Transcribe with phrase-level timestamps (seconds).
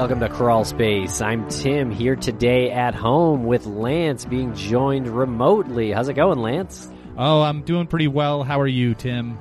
[0.00, 1.20] Welcome to Crawl Space.
[1.20, 5.92] I'm Tim here today at home with Lance being joined remotely.
[5.92, 6.90] How's it going, Lance?
[7.18, 8.42] Oh, I'm doing pretty well.
[8.42, 9.38] How are you, Tim?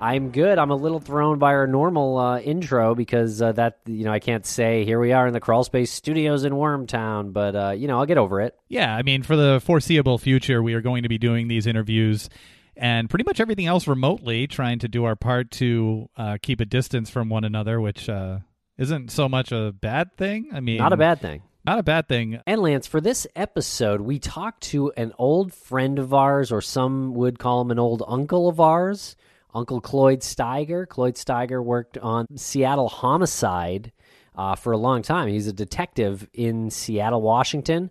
[0.00, 0.56] I'm good.
[0.56, 4.20] I'm a little thrown by our normal uh, intro because uh, that you know I
[4.20, 7.88] can't say here we are in the Crawl Space Studios in Wormtown, but uh, you
[7.88, 8.56] know I'll get over it.
[8.68, 12.30] Yeah, I mean, for the foreseeable future, we are going to be doing these interviews
[12.76, 16.64] and pretty much everything else remotely, trying to do our part to uh, keep a
[16.64, 18.38] distance from one another, which uh,
[18.82, 20.50] isn't so much a bad thing.
[20.52, 21.42] I mean, Not a bad thing.
[21.64, 22.40] not a bad thing.
[22.46, 27.14] And Lance, for this episode, we talked to an old friend of ours, or some
[27.14, 29.16] would call him an old uncle of ours,
[29.54, 30.86] Uncle Cloyd Steiger.
[30.88, 33.92] Cloyd Steiger worked on Seattle Homicide
[34.34, 35.28] uh, for a long time.
[35.28, 37.90] He's a detective in Seattle, Washington,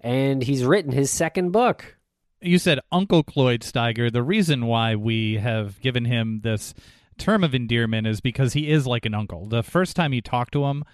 [0.00, 1.96] and he's written his second book.
[2.40, 4.12] You said Uncle Cloyd Steiger.
[4.12, 6.74] The reason why we have given him this
[7.18, 9.46] term of endearment is because he is like an uncle.
[9.46, 10.84] The first time you talk to him,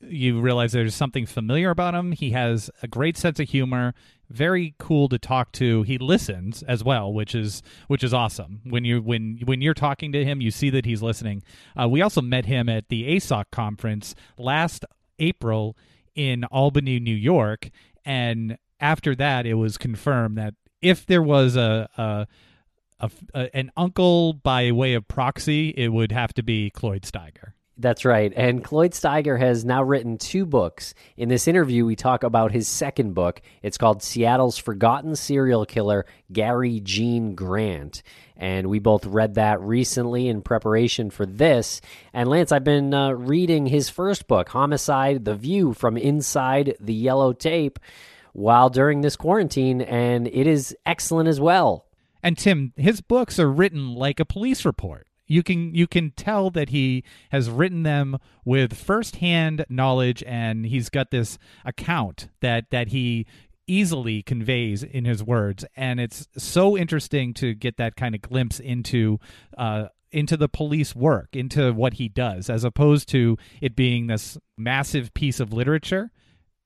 [0.00, 2.12] you realize there's something familiar about him.
[2.12, 3.94] He has a great sense of humor,
[4.28, 5.82] very cool to talk to.
[5.82, 8.60] He listens as well, which is which is awesome.
[8.64, 11.42] When you when when you're talking to him, you see that he's listening.
[11.80, 14.84] Uh, we also met him at the ASOC conference last
[15.18, 15.76] April
[16.14, 17.70] in Albany, New York,
[18.04, 22.26] and after that, it was confirmed that if there was a, a
[23.00, 27.52] a, a, an uncle by way of proxy, it would have to be Cloyd Steiger.
[27.78, 28.32] That's right.
[28.34, 30.94] And Cloyd Steiger has now written two books.
[31.18, 33.42] In this interview, we talk about his second book.
[33.62, 38.02] It's called Seattle's Forgotten Serial Killer, Gary Gene Grant.
[38.34, 41.82] And we both read that recently in preparation for this.
[42.14, 46.94] And Lance, I've been uh, reading his first book, Homicide The View from Inside the
[46.94, 47.78] Yellow Tape,
[48.32, 49.82] while during this quarantine.
[49.82, 51.85] And it is excellent as well.
[52.26, 55.06] And Tim, his books are written like a police report.
[55.28, 60.88] You can you can tell that he has written them with firsthand knowledge, and he's
[60.88, 63.26] got this account that that he
[63.68, 68.58] easily conveys in his words, and it's so interesting to get that kind of glimpse
[68.58, 69.20] into.
[69.56, 74.38] Uh, into the police work, into what he does, as opposed to it being this
[74.56, 76.10] massive piece of literature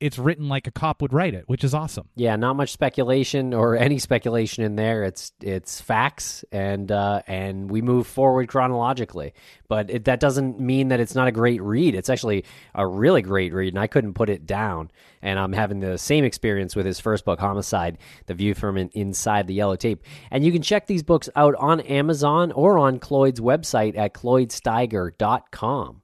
[0.00, 2.08] it's written like a cop would write it, which is awesome.
[2.16, 5.04] Yeah, not much speculation or any speculation in there.
[5.04, 9.34] It's it's facts, and uh, and we move forward chronologically.
[9.68, 11.94] But it, that doesn't mean that it's not a great read.
[11.94, 12.44] It's actually
[12.74, 14.90] a really great read, and I couldn't put it down.
[15.22, 19.46] And I'm having the same experience with his first book, Homicide: The View from Inside
[19.46, 20.02] the Yellow Tape.
[20.30, 25.99] And you can check these books out on Amazon or on Cloyd's website at cloydsteiger.com.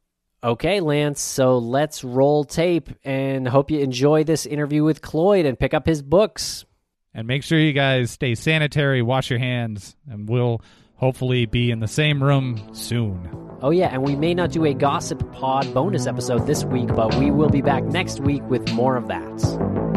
[0.47, 5.59] Okay, Lance, so let's roll tape and hope you enjoy this interview with Cloyd and
[5.59, 6.65] pick up his books.
[7.13, 10.63] And make sure you guys stay sanitary, wash your hands, and we'll
[10.95, 13.29] hopefully be in the same room soon.
[13.61, 17.13] Oh, yeah, and we may not do a Gossip Pod bonus episode this week, but
[17.17, 19.96] we will be back next week with more of that.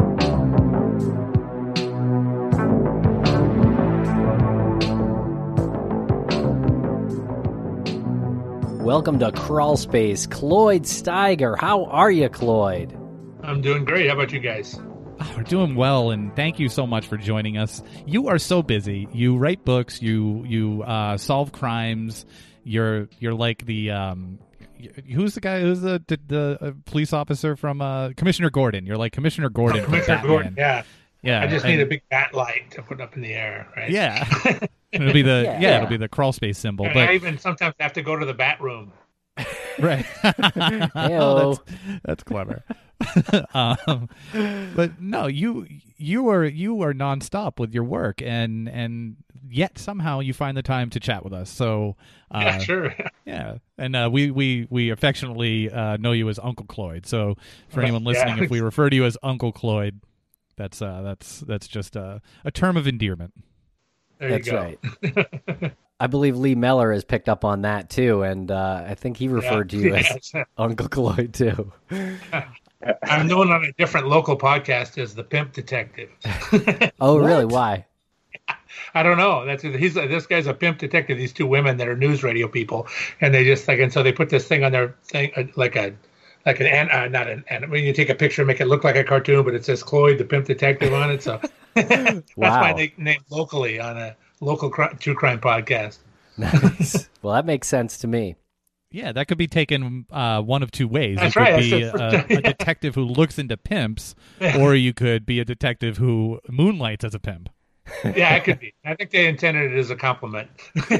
[8.90, 11.56] Welcome to Crawl Space, Cloyd Steiger.
[11.56, 12.92] How are you, Cloyd?
[13.40, 14.08] I'm doing great.
[14.08, 14.80] How about you guys?
[14.80, 17.84] Oh, we're doing well, and thank you so much for joining us.
[18.04, 19.06] You are so busy.
[19.12, 20.02] You write books.
[20.02, 22.26] You you uh, solve crimes.
[22.64, 24.40] You're you're like the um,
[25.08, 25.60] who's the guy?
[25.60, 28.86] Who's the the, the uh, police officer from uh, Commissioner Gordon?
[28.86, 29.82] You're like Commissioner Gordon.
[29.82, 30.28] Oh, Commissioner Batman.
[30.28, 30.54] Gordon.
[30.58, 30.82] Yeah.
[31.22, 33.68] Yeah, I just and- need a big bat light to put up in the air,
[33.76, 33.90] right?
[33.90, 34.26] Yeah,
[34.92, 35.60] it'll be the yeah.
[35.60, 35.76] Yeah.
[35.76, 36.84] it'll be the crawl space symbol.
[36.86, 38.92] And But I even sometimes have to go to the bat room.
[39.78, 41.58] right, Heyo.
[41.64, 42.62] that's, that's clever.
[43.54, 44.08] um,
[44.74, 45.66] but no, you
[45.96, 49.16] you are you are nonstop with your work, and and
[49.48, 51.48] yet somehow you find the time to chat with us.
[51.48, 51.96] So
[52.30, 52.94] uh, yeah, sure.
[53.24, 57.06] yeah, and uh, we we we affectionately uh, know you as Uncle Cloyd.
[57.06, 57.36] So
[57.70, 58.44] for anyone listening, Yeah.
[58.44, 60.00] if we refer to you as Uncle Cloyd,
[60.56, 63.32] that's uh, that's that's just a, a term of endearment.
[64.20, 65.24] There That's you go.
[65.62, 65.72] right.
[65.98, 69.28] I believe Lee Mellor has picked up on that too, and uh, I think he
[69.28, 71.72] referred to you as Uncle Cloyd too.
[73.02, 76.10] I'm known on a different local podcast as the Pimp Detective.
[77.00, 77.44] Oh, really?
[77.44, 77.86] Why?
[78.94, 79.44] I don't know.
[79.44, 81.18] That's he's this guy's a pimp detective.
[81.18, 82.86] These two women that are news radio people,
[83.20, 85.76] and they just like and so they put this thing on their thing uh, like
[85.76, 85.94] a
[86.46, 88.66] like an an- uh, not an, an when you take a picture and make it
[88.66, 91.22] look like a cartoon, but it says Cloyd the pimp detective on it.
[91.22, 91.40] So
[91.74, 92.60] that's Wow.
[92.60, 95.98] my nickname locally on a local cri- true crime podcast.
[96.38, 97.08] Nice.
[97.22, 98.36] well, that makes sense to me.
[98.92, 101.16] Yeah, that could be taken uh, one of two ways.
[101.16, 104.16] That's you could right, be that's a, a detective who looks into pimps,
[104.58, 107.50] or you could be a detective who moonlights as a pimp.
[108.04, 108.72] Yeah, it could be.
[108.84, 110.48] I think they intended it as a compliment.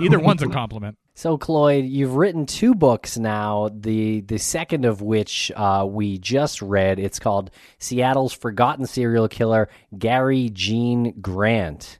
[0.00, 0.98] Either one's a compliment.
[1.14, 3.70] So, Cloyd, you've written two books now.
[3.72, 6.98] The the second of which uh, we just read.
[6.98, 9.68] It's called Seattle's Forgotten Serial Killer,
[9.98, 11.98] Gary Gene Grant,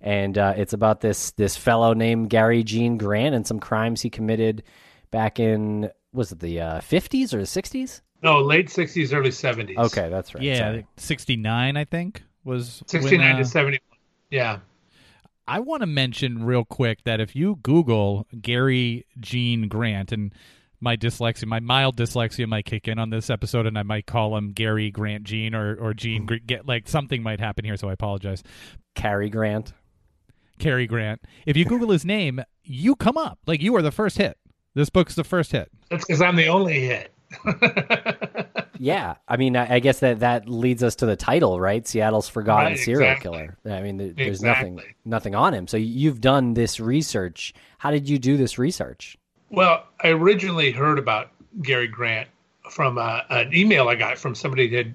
[0.00, 4.10] and uh, it's about this this fellow named Gary Gene Grant and some crimes he
[4.10, 4.62] committed
[5.10, 8.02] back in was it the fifties or the sixties?
[8.22, 9.76] no, late '60s, early '70s.
[9.76, 10.42] Okay, that's right.
[10.42, 13.80] Yeah, sixty nine, I think was when, '69 uh, to '71.
[14.30, 14.58] Yeah.
[15.46, 20.32] I want to mention real quick that if you Google Gary Gene Grant and
[20.80, 24.36] my dyslexia, my mild dyslexia might kick in on this episode, and I might call
[24.36, 27.88] him Gary Grant Gene or or Gene Gr- get like something might happen here, so
[27.88, 28.42] I apologize.
[28.94, 29.72] Cary Grant.
[30.58, 31.20] Cary Grant.
[31.46, 34.38] If you Google his name, you come up like you are the first hit.
[34.74, 35.70] This book's the first hit.
[35.90, 37.12] That's because I'm the only hit.
[38.78, 41.86] Yeah, I mean, I, I guess that that leads us to the title, right?
[41.86, 43.30] Seattle's forgotten Right, serial exactly.
[43.32, 43.56] killer.
[43.76, 44.94] I mean, there, there's nothing Exactly.
[45.04, 45.66] nothing on him.
[45.68, 47.54] So you've done this research.
[47.78, 49.16] How did you do this research?
[49.50, 51.30] Well, I originally heard about
[51.62, 52.28] Gary Grant
[52.70, 54.86] from uh, an email I got from somebody that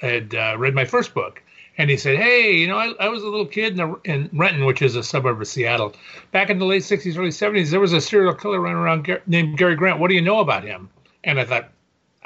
[0.00, 1.42] had, had uh, read my first book.
[1.76, 4.28] And he said, Hey, you know, I, I was a little kid in, the, in
[4.32, 5.94] Renton, which is a suburb of Seattle.
[6.32, 9.22] Back in the late 60s, early 70s, there was a serial killer running around Gar-
[9.28, 10.00] named Gary Grant.
[10.00, 10.88] What do you know about him?
[11.22, 11.68] And I thought,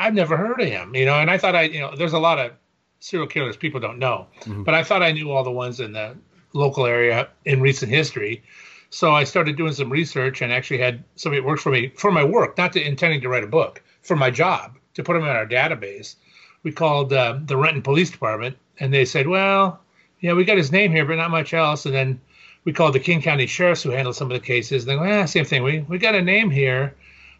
[0.03, 2.19] I've never heard of him, you know, and I thought I, you know, there's a
[2.19, 2.53] lot of
[3.01, 4.27] serial killers people don't know,
[4.65, 6.17] but I thought I knew all the ones in the
[6.55, 8.43] local area in recent history.
[8.91, 12.11] So I started doing some research and actually had somebody that worked for me for
[12.13, 15.23] my work, not to, intending to write a book, for my job to put them
[15.23, 16.17] in our database.
[16.63, 19.81] We called uh, the Renton Police Department, and they said, "Well,
[20.21, 22.21] yeah, we got his name here, but not much else." And then
[22.65, 24.83] we called the King County Sheriffs, who handled some of the cases.
[24.83, 25.63] And they go, "Ah, same thing.
[25.63, 26.95] We we got a name here,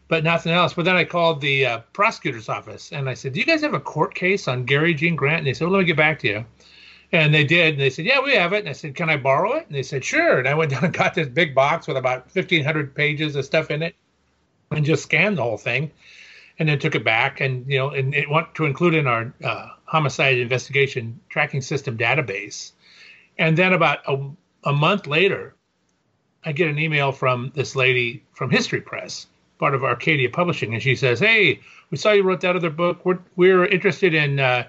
[0.09, 3.41] but nothing else." But then I called the uh, prosecutor's office, and I said, "Do
[3.41, 5.81] you guys have a court case on Gary Gene Grant?" And they said, well, "Let
[5.81, 6.45] me get back to you."
[7.13, 7.75] And they did.
[7.75, 8.61] And they said, Yeah, we have it.
[8.61, 9.67] And I said, Can I borrow it?
[9.67, 10.39] And they said, Sure.
[10.39, 13.71] And I went down and got this big box with about 1,500 pages of stuff
[13.71, 13.95] in it
[14.71, 15.91] and just scanned the whole thing
[16.59, 17.41] and then took it back.
[17.41, 21.99] And, you know, and it went to include in our uh, homicide investigation tracking system
[21.99, 22.73] database.
[23.39, 24.31] And then about a,
[24.65, 25.55] a month later,
[26.45, 29.27] I get an email from this lady from History Press,
[29.63, 31.61] part of Arcadia Publishing, and she says, "Hey,
[31.91, 33.05] we saw you wrote that other book.
[33.05, 34.67] We're we're interested in uh,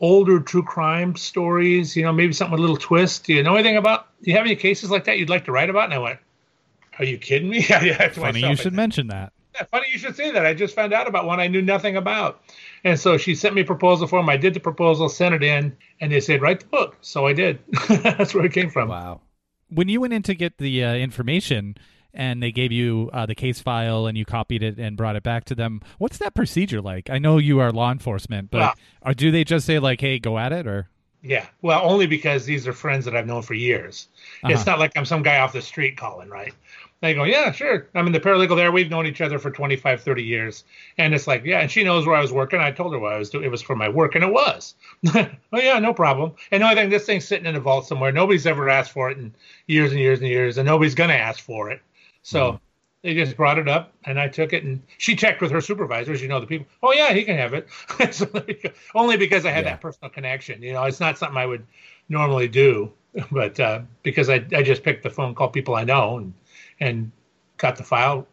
[0.00, 1.94] older true crime stories.
[1.94, 3.24] You know, maybe something with a little twist.
[3.24, 4.08] Do you know anything about?
[4.20, 6.18] Do you have any cases like that you'd like to write about?" And I went,
[6.98, 9.32] "Are you kidding me?" yeah, yeah, to Funny you should mention that.
[9.54, 10.44] yeah, funny you should say that.
[10.44, 12.42] I just found out about one I knew nothing about.
[12.82, 14.28] And so she sent me a proposal form.
[14.28, 16.96] I did the proposal, sent it in, and they said, write the book.
[17.00, 17.60] So I did.
[17.88, 18.88] That's where it came from.
[18.88, 19.20] Wow.
[19.68, 21.76] When you went in to get the uh, information
[22.14, 25.22] and they gave you uh, the case file and you copied it and brought it
[25.22, 27.10] back to them, what's that procedure like?
[27.10, 28.74] I know you are law enforcement, but Well-
[29.06, 30.88] or do they just say like, "Hey, go at it," or
[31.22, 31.46] Yeah.
[31.62, 34.08] Well, only because these are friends that I've known for years.
[34.44, 34.70] It's Uh-huh.
[34.72, 36.52] not like I'm some guy off the street calling, right?
[37.00, 37.88] They go, yeah, sure.
[37.96, 38.70] I'm in the paralegal there.
[38.70, 40.62] We've known each other for 25, 30 years.
[40.98, 42.60] And it's like, yeah, and she knows where I was working.
[42.60, 43.44] I told her what I was doing.
[43.44, 44.74] It was for my work, and it was.
[45.14, 46.32] oh, yeah, no problem.
[46.52, 48.12] And the only thing, this thing's sitting in a vault somewhere.
[48.12, 49.34] Nobody's ever asked for it in
[49.66, 51.80] years and years and years, and nobody's going to ask for it.
[52.22, 52.58] So
[53.02, 56.22] they just brought it up, and I took it, and she checked with her supervisors,
[56.22, 56.66] you know, the people.
[56.82, 57.68] Oh, yeah, he can have it.
[58.14, 58.70] so there you go.
[58.94, 59.66] Only because I had Yeah.
[59.66, 60.62] that personal connection.
[60.62, 61.66] You know, it's not something I would
[62.08, 62.92] normally do,
[63.32, 66.34] but uh, because I, I just picked the phone, called people I know, and
[66.80, 67.10] and
[67.58, 68.26] got the file,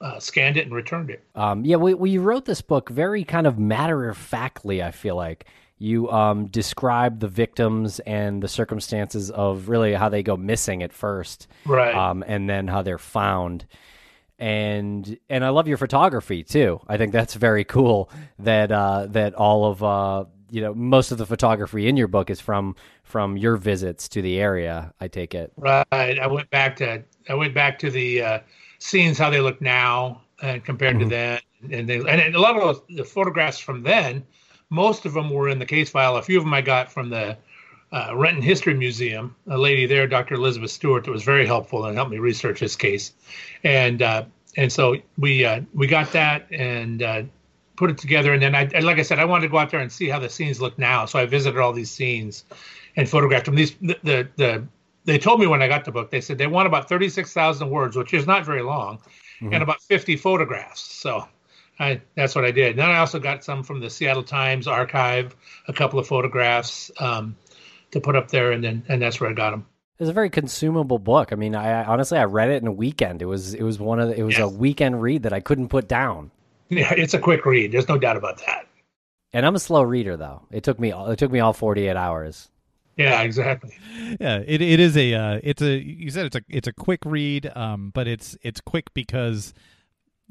[0.00, 1.22] uh, scanned it, and returned it.
[1.34, 4.82] Um, yeah, we, we wrote this book very kind of matter of factly.
[4.82, 5.46] I feel like
[5.80, 10.92] you um, describe the victims and the circumstances of really how they go missing at
[10.92, 11.94] first, Right.
[11.94, 13.66] um, and then how they're found.
[14.38, 16.80] And and I love your photography too.
[16.86, 18.10] I think that's very cool.
[18.38, 22.30] That uh, that all of uh, you know most of the photography in your book
[22.30, 24.92] is from from your visits to the area.
[25.00, 25.52] I take it.
[25.56, 25.86] Right.
[25.92, 28.38] I went back to I went back to the uh,
[28.78, 31.08] scenes how they look now and compared mm-hmm.
[31.10, 31.40] to then,
[31.72, 34.24] and they and a lot of the photographs from then,
[34.70, 36.16] most of them were in the case file.
[36.16, 37.36] A few of them I got from the
[37.92, 39.34] uh, Renton History Museum.
[39.48, 40.34] A lady there, Dr.
[40.34, 43.12] Elizabeth Stewart, that was very helpful and helped me research this case,
[43.64, 44.24] and uh,
[44.56, 47.22] and so we uh, we got that and uh,
[47.76, 48.32] put it together.
[48.32, 50.18] And then I, like I said, I wanted to go out there and see how
[50.18, 51.06] the scenes look now.
[51.06, 52.44] So I visited all these scenes
[52.96, 53.56] and photographed them.
[53.56, 54.66] These the the, the
[55.04, 57.32] they told me when I got the book, they said they want about thirty six
[57.32, 59.52] thousand words, which is not very long, mm-hmm.
[59.52, 60.80] and about fifty photographs.
[60.80, 61.26] So.
[61.80, 62.70] I, that's what I did.
[62.70, 65.34] And Then I also got some from the Seattle Times archive,
[65.66, 67.36] a couple of photographs um,
[67.92, 69.66] to put up there, and then and that's where I got them.
[69.98, 71.32] It's a very consumable book.
[71.32, 73.22] I mean, I, I, honestly I read it in a weekend.
[73.22, 74.44] It was it was one of the, it was yes.
[74.44, 76.30] a weekend read that I couldn't put down.
[76.72, 77.72] Yeah, it's a quick read.
[77.72, 78.64] There's no doubt about that.
[79.32, 80.42] And I'm a slow reader though.
[80.52, 82.48] It took me it took me all 48 hours.
[82.96, 83.76] Yeah, exactly.
[84.20, 87.00] Yeah, it it is a uh, it's a you said it's a it's a quick
[87.04, 89.54] read, um, but it's it's quick because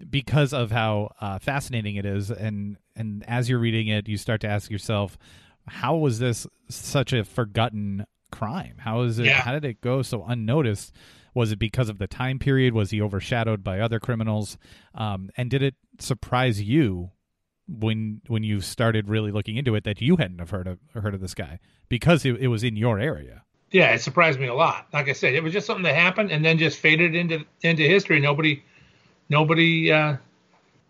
[0.09, 4.41] because of how uh, fascinating it is, and and as you're reading it, you start
[4.41, 5.17] to ask yourself,
[5.67, 8.75] how was this such a forgotten crime?
[8.79, 9.25] How is it?
[9.25, 9.41] Yeah.
[9.41, 10.93] How did it go so unnoticed?
[11.33, 12.73] Was it because of the time period?
[12.73, 14.57] Was he overshadowed by other criminals?
[14.95, 17.11] Um, and did it surprise you
[17.67, 21.13] when when you started really looking into it that you hadn't have heard of heard
[21.13, 23.43] of this guy because it, it was in your area?
[23.71, 24.87] Yeah, it surprised me a lot.
[24.91, 27.83] Like I said, it was just something that happened and then just faded into into
[27.83, 28.19] history.
[28.19, 28.63] Nobody
[29.29, 30.17] nobody uh,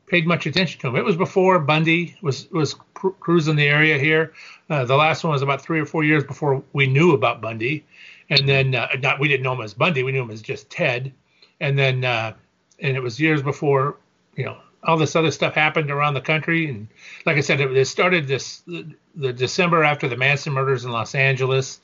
[0.07, 0.95] paid much attention to him.
[0.95, 4.33] It was before Bundy was was cru- cruising the area here.
[4.69, 7.85] Uh, the last one was about three or four years before we knew about Bundy,
[8.29, 10.03] and then uh, not we didn't know him as Bundy.
[10.03, 11.13] We knew him as just Ted,
[11.59, 12.33] and then uh,
[12.79, 13.97] and it was years before
[14.35, 16.69] you know all this other stuff happened around the country.
[16.69, 16.87] And
[17.25, 20.91] like I said, it, it started this the, the December after the Manson murders in
[20.91, 21.81] Los Angeles,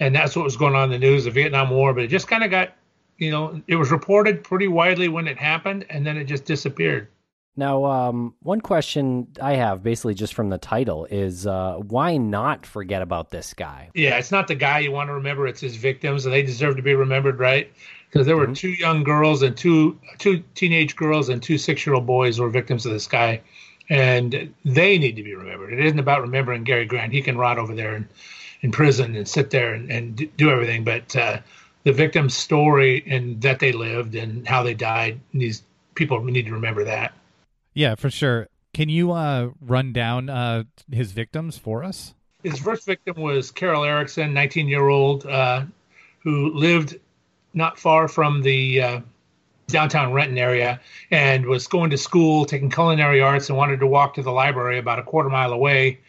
[0.00, 1.92] and that's what was going on in the news, the Vietnam War.
[1.92, 2.74] But it just kind of got
[3.18, 7.08] you know it was reported pretty widely when it happened, and then it just disappeared.
[7.58, 12.66] Now, um, one question I have, basically just from the title, is uh, why not
[12.66, 13.88] forget about this guy?
[13.94, 16.76] Yeah, it's not the guy you want to remember; it's his victims, and they deserve
[16.76, 17.72] to be remembered, right?
[18.10, 18.52] Because there were mm-hmm.
[18.52, 22.50] two young girls and two two teenage girls and two six year old boys were
[22.50, 23.40] victims of this guy,
[23.88, 25.72] and they need to be remembered.
[25.72, 28.06] It isn't about remembering Gary Grant; he can rot over there in,
[28.60, 31.38] in prison and sit there and, and do everything, but uh,
[31.86, 35.62] the victim's story and that they lived and how they died, these
[35.94, 37.14] people need to remember that.
[37.74, 38.48] Yeah, for sure.
[38.74, 42.12] Can you uh, run down uh, his victims for us?
[42.42, 45.62] His first victim was Carol Erickson, 19 year old, uh,
[46.24, 46.98] who lived
[47.54, 49.00] not far from the uh,
[49.68, 50.80] downtown Renton area
[51.12, 54.78] and was going to school, taking culinary arts, and wanted to walk to the library
[54.78, 56.00] about a quarter mile away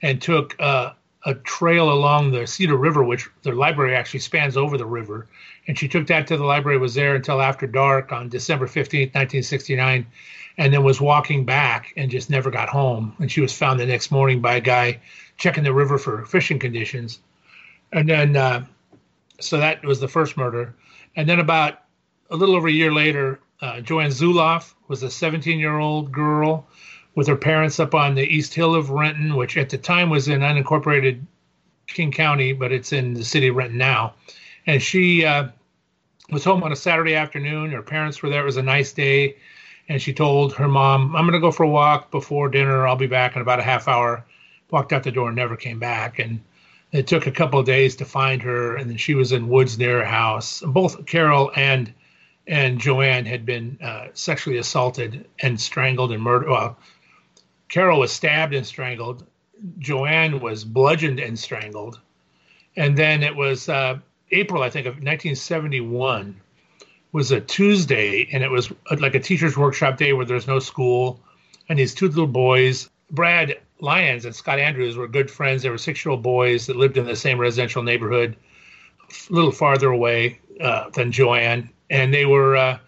[0.00, 0.92] and took uh,
[1.26, 5.26] a trail along the Cedar River, which the library actually spans over the river.
[5.68, 9.12] And she took that to the library, was there until after dark on December 15th,
[9.14, 10.06] 1969
[10.58, 13.14] and then was walking back and just never got home.
[13.18, 15.00] And she was found the next morning by a guy
[15.36, 17.20] checking the river for fishing conditions.
[17.92, 18.64] And then, uh,
[19.38, 20.74] so that was the first murder.
[21.14, 21.82] And then about
[22.30, 26.66] a little over a year later, uh, Joanne Zulauf was a 17 year old girl
[27.16, 30.28] with her parents up on the East Hill of Renton, which at the time was
[30.28, 31.20] in unincorporated
[31.88, 34.14] King County, but it's in the city of Renton now.
[34.66, 35.48] And she uh,
[36.30, 37.72] was home on a Saturday afternoon.
[37.72, 38.42] Her parents were there.
[38.42, 39.36] It was a nice day
[39.88, 42.86] and she told her mom, "I'm going to go for a walk before dinner.
[42.86, 44.24] I'll be back in about a half hour."
[44.70, 46.40] Walked out the door and never came back, and
[46.90, 48.74] it took a couple of days to find her.
[48.74, 50.60] And then she was in woods near her house.
[50.66, 51.92] Both Carol and
[52.48, 56.48] and Joanne had been uh, sexually assaulted and strangled and murdered.
[56.48, 56.76] Well,
[57.68, 59.26] Carol was stabbed and strangled.
[59.78, 62.00] Joanne was bludgeoned and strangled.
[62.76, 63.98] And then it was uh,
[64.30, 66.40] April, I think, of 1971
[67.12, 71.18] was a Tuesday, and it was like a teacher's workshop day where there's no school.
[71.68, 75.62] And these two little boys, Brad Lyons and Scott Andrews, were good friends.
[75.62, 78.36] They were six year old boys that lived in the same residential neighborhood,
[79.30, 81.70] a little farther away uh, than Joanne.
[81.88, 82.78] And they were uh,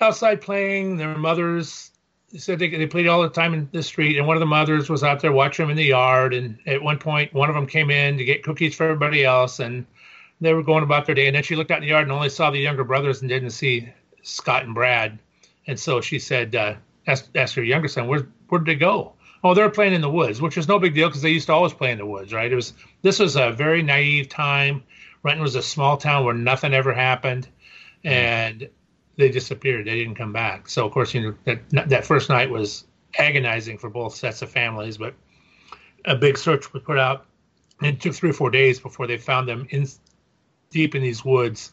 [0.00, 0.96] outside playing.
[0.96, 1.89] Their mothers
[2.38, 4.16] said they, they played all the time in the street.
[4.16, 6.32] And one of the mothers was out there watching them in the yard.
[6.32, 9.58] And at one point, one of them came in to get cookies for everybody else.
[9.58, 9.86] And
[10.40, 12.12] they were going about their day, and then she looked out in the yard and
[12.12, 15.18] only saw the younger brothers and didn't see Scott and Brad.
[15.66, 16.74] And so she said, uh,
[17.06, 19.12] asked, asked her younger son, where where did they go?
[19.44, 21.46] Oh, they were playing in the woods, which was no big deal because they used
[21.46, 22.50] to always play in the woods, right?
[22.50, 22.72] It was
[23.02, 24.82] this was a very naive time.
[25.22, 27.48] Renton was a small town where nothing ever happened,
[28.02, 28.68] and
[29.20, 29.86] they disappeared.
[29.86, 30.68] They didn't come back.
[30.68, 32.84] So of course, you know that that first night was
[33.18, 35.14] agonizing for both sets of families, but
[36.04, 37.26] a big search was put out,
[37.80, 39.86] and it took three or four days before they found them in
[40.70, 41.72] deep in these woods,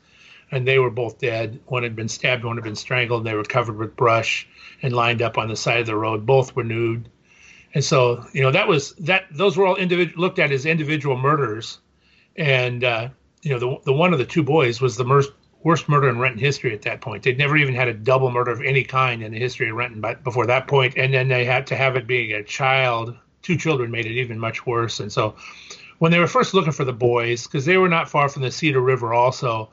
[0.52, 1.60] and they were both dead.
[1.66, 3.24] One had been stabbed, one had been strangled.
[3.24, 4.48] They were covered with brush
[4.82, 6.26] and lined up on the side of the road.
[6.26, 7.10] Both were nude,
[7.74, 9.26] and so you know that was that.
[9.32, 9.78] Those were all
[10.16, 11.80] looked at as individual murders,
[12.36, 13.10] and uh,
[13.42, 15.32] you know the the one of the two boys was the worst
[15.64, 17.24] worst murder in Renton history at that point.
[17.24, 20.02] They'd never even had a double murder of any kind in the history of Renton,
[20.02, 23.16] but before that point, and then they had to have it being a child.
[23.42, 25.36] Two children made it even much worse, and so
[26.00, 28.52] when they were first looking for the boys, because they were not far from the
[28.52, 29.70] Cedar River, also.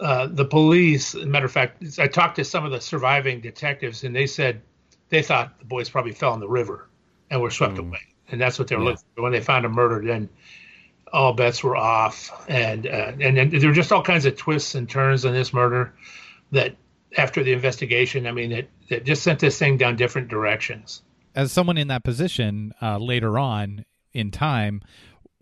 [0.00, 4.16] Uh, the police, matter of fact, I talked to some of the surviving detectives, and
[4.16, 4.62] they said
[5.10, 6.88] they thought the boys probably fell in the river
[7.30, 7.80] and were swept mm.
[7.80, 8.00] away,
[8.30, 8.90] and that's what they were yeah.
[8.92, 9.22] looking for.
[9.22, 10.30] When they found them murder, then
[11.12, 14.74] all bets were off, and uh, and, and there were just all kinds of twists
[14.74, 15.92] and turns in this murder
[16.52, 16.76] that
[17.16, 21.02] after the investigation, I mean, it, it just sent this thing down different directions.
[21.34, 24.82] As someone in that position uh, later on in time,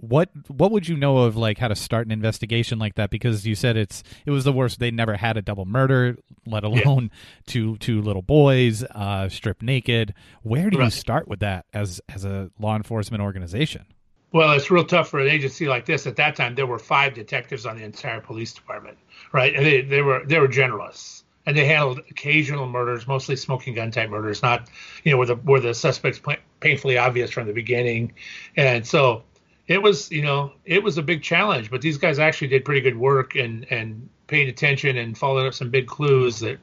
[0.00, 3.46] what what would you know of like how to start an investigation like that because
[3.46, 7.10] you said it's it was the worst they never had a double murder let alone
[7.12, 7.18] yeah.
[7.46, 10.84] two two little boys uh stripped naked where do right.
[10.84, 13.86] you start with that as as a law enforcement organization
[14.32, 16.06] well it's real tough for an agency like this.
[16.06, 18.98] At that time there were five detectives on the entire police department
[19.32, 19.54] right?
[19.54, 21.22] And they, they were they were generalists.
[21.46, 24.68] And they handled occasional murders mostly smoking gun type murders not
[25.02, 26.20] you know where the where the suspects
[26.60, 28.12] painfully obvious from the beginning.
[28.56, 29.22] And so
[29.66, 32.80] it was you know it was a big challenge, but these guys actually did pretty
[32.80, 36.58] good work and and paid attention and followed up some big clues that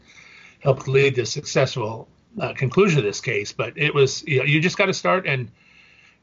[0.59, 2.07] helped lead to successful
[2.39, 3.51] uh, conclusion of this case.
[3.51, 5.49] But it was you know you just got to start and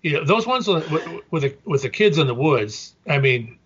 [0.03, 0.91] you know those ones with,
[1.31, 2.95] with the with the kids in the woods.
[3.09, 3.59] I mean,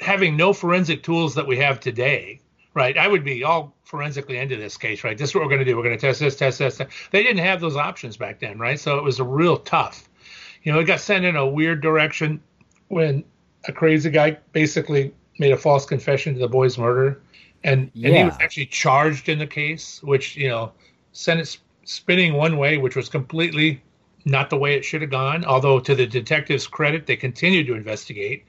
[0.00, 2.40] having no forensic tools that we have today,
[2.74, 2.96] right?
[2.96, 5.16] I would be all forensically into this case, right?
[5.16, 5.76] This is what we're going to do.
[5.76, 6.80] We're going to test this, test this.
[7.10, 8.80] They didn't have those options back then, right?
[8.80, 10.08] So it was a real tough
[10.62, 12.40] you know, it got sent in a weird direction
[12.88, 13.24] when
[13.66, 17.20] a crazy guy basically made a false confession to the boy's murder,
[17.64, 18.08] and yeah.
[18.08, 20.72] and he was actually charged in the case, which you know
[21.12, 23.82] sent it spinning one way, which was completely
[24.24, 25.44] not the way it should have gone.
[25.44, 28.44] Although to the detectives' credit, they continued to investigate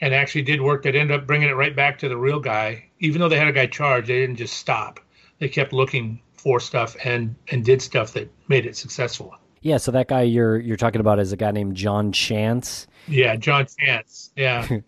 [0.00, 2.84] and actually did work that ended up bringing it right back to the real guy.
[3.00, 5.00] Even though they had a guy charged, they didn't just stop.
[5.38, 9.34] They kept looking for stuff and and did stuff that made it successful.
[9.60, 12.86] Yeah, so that guy you're you're talking about is a guy named John Chance.
[13.06, 14.30] Yeah, John Chance.
[14.36, 14.66] Yeah.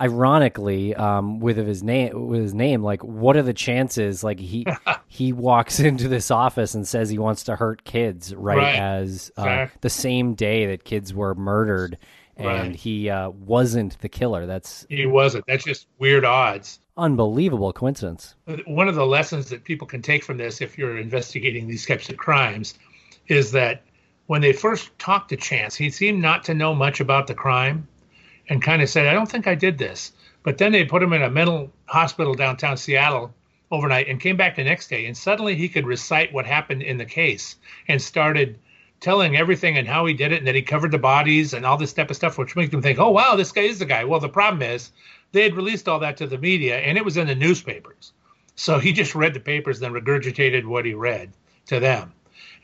[0.00, 4.22] Ironically, um, with his name, with his name, like, what are the chances?
[4.22, 4.66] Like he
[5.08, 8.58] he walks into this office and says he wants to hurt kids, right?
[8.58, 8.76] right.
[8.76, 11.98] As uh, the same day that kids were murdered,
[12.36, 12.76] and right.
[12.76, 14.46] he uh, wasn't the killer.
[14.46, 15.44] That's he wasn't.
[15.46, 16.80] That's just weird odds.
[16.98, 18.34] Unbelievable coincidence.
[18.66, 22.08] One of the lessons that people can take from this, if you're investigating these types
[22.08, 22.74] of crimes,
[23.28, 23.82] is that
[24.26, 27.86] when they first talked to Chance, he seemed not to know much about the crime
[28.48, 30.12] and kind of said, I don't think I did this.
[30.42, 33.34] But then they put him in a mental hospital downtown Seattle
[33.70, 35.06] overnight and came back the next day.
[35.06, 37.56] And suddenly he could recite what happened in the case
[37.88, 38.58] and started
[39.00, 41.76] telling everything and how he did it and that he covered the bodies and all
[41.76, 44.04] this type of stuff, which makes them think, oh, wow, this guy is the guy.
[44.04, 44.92] Well, the problem is
[45.32, 48.12] they had released all that to the media and it was in the newspapers.
[48.54, 51.30] So he just read the papers, and then regurgitated what he read
[51.66, 52.12] to them.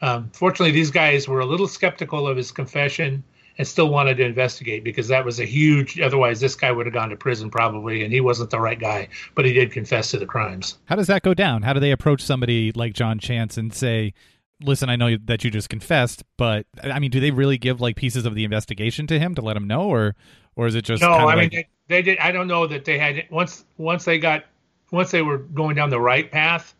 [0.01, 3.23] Um, fortunately, these guys were a little skeptical of his confession
[3.59, 6.01] and still wanted to investigate because that was a huge.
[6.01, 9.09] Otherwise, this guy would have gone to prison probably, and he wasn't the right guy.
[9.35, 10.79] But he did confess to the crimes.
[10.87, 11.62] How does that go down?
[11.62, 14.15] How do they approach somebody like John Chance and say,
[14.62, 17.97] "Listen, I know that you just confessed, but I mean, do they really give like
[17.97, 20.15] pieces of the investigation to him to let him know, or
[20.57, 21.11] or is it just no?
[21.12, 22.19] I mean, they, they did.
[22.19, 24.45] I don't know that they had once once they got
[24.91, 26.75] once they were going down the right path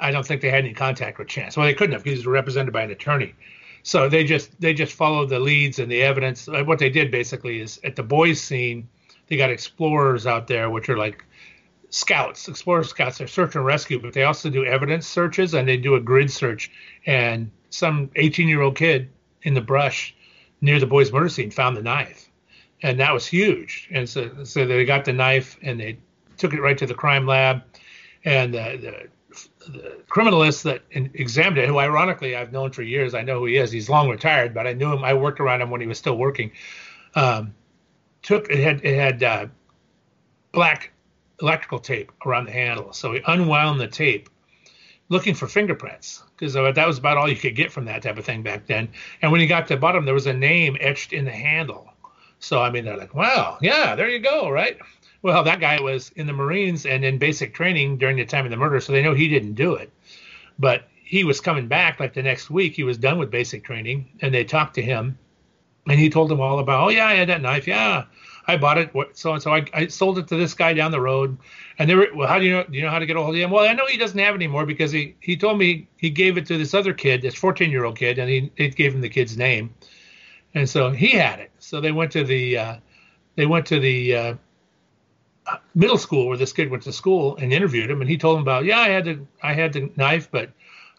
[0.00, 1.56] I don't think they had any contact with Chance.
[1.56, 3.34] Well, they couldn't have because he was represented by an attorney.
[3.82, 6.46] So they just they just followed the leads and the evidence.
[6.46, 8.88] What they did basically is at the boys' scene,
[9.28, 11.24] they got explorers out there, which are like
[11.90, 13.18] scouts, explorer scouts.
[13.18, 16.30] They're search and rescue, but they also do evidence searches and they do a grid
[16.30, 16.70] search.
[17.06, 19.10] And some 18 year old kid
[19.42, 20.14] in the brush
[20.60, 22.30] near the boys' murder scene found the knife,
[22.82, 23.88] and that was huge.
[23.90, 25.98] And so so they got the knife and they
[26.36, 27.62] took it right to the crime lab,
[28.24, 29.08] and the the
[30.08, 33.70] criminalist that examined it, who ironically I've known for years, I know who he is.
[33.70, 35.04] He's long retired, but I knew him.
[35.04, 36.52] I worked around him when he was still working.
[37.14, 37.54] Um,
[38.22, 39.46] took it had it had uh,
[40.52, 40.92] black
[41.40, 44.28] electrical tape around the handle, so he unwound the tape,
[45.08, 48.24] looking for fingerprints because that was about all you could get from that type of
[48.24, 48.88] thing back then.
[49.22, 51.92] And when he got to the bottom, there was a name etched in the handle.
[52.38, 54.78] So I mean, they're like, "Wow, yeah, there you go, right?"
[55.22, 58.50] Well, that guy was in the Marines and in basic training during the time of
[58.50, 59.92] the murder, so they know he didn't do it.
[60.58, 62.74] But he was coming back like the next week.
[62.74, 65.18] He was done with basic training, and they talked to him,
[65.88, 66.84] and he told them all about.
[66.84, 67.66] Oh yeah, I had that knife.
[67.66, 68.04] Yeah,
[68.46, 68.90] I bought it.
[69.14, 69.52] So and so.
[69.52, 71.36] I, I sold it to this guy down the road.
[71.78, 72.64] And they were, well, how do you know?
[72.64, 73.50] Do you know how to get a hold of him?
[73.50, 76.36] Well, I know he doesn't have it anymore because he he told me he gave
[76.36, 79.00] it to this other kid, this 14 year old kid, and he it gave him
[79.00, 79.74] the kid's name,
[80.54, 81.50] and so he had it.
[81.58, 82.76] So they went to the uh,
[83.36, 84.34] they went to the uh,
[85.74, 88.42] middle school where this kid went to school and interviewed him, and he told him
[88.42, 90.50] about, yeah, I had the I had the knife, but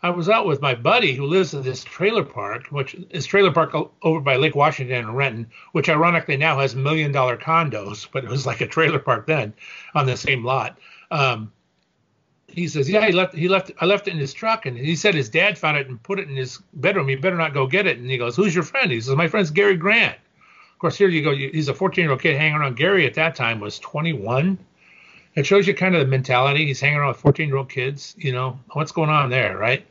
[0.04, 3.52] I was out with my buddy who lives in this trailer park, which is trailer
[3.52, 8.24] park over by Lake Washington and Renton, which ironically now has million dollar condos, but
[8.24, 9.54] it was like a trailer park then
[9.94, 10.80] on the same lot.
[11.12, 11.52] Um,
[12.48, 14.66] he says, yeah, he left, he left, I left it in his truck.
[14.66, 17.10] And he said his dad found it and put it in his bedroom.
[17.10, 17.98] You better not go get it.
[17.98, 18.92] And he goes, who's your friend?
[18.92, 20.18] He says, my friend's Gary Grant.
[20.82, 21.36] Course, here you go.
[21.36, 22.76] He's a 14 year old kid hanging around.
[22.76, 24.58] Gary at that time was 21.
[25.36, 26.66] It shows you kind of the mentality.
[26.66, 28.16] He's hanging around with 14 year old kids.
[28.18, 29.86] You know, what's going on there, right?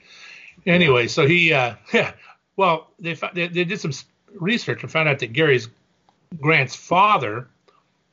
[0.66, 2.12] Anyway, so he, uh, yeah,
[2.57, 3.92] well, they, they, they did some
[4.35, 5.68] research and found out that Gary's
[6.40, 7.46] Grant's father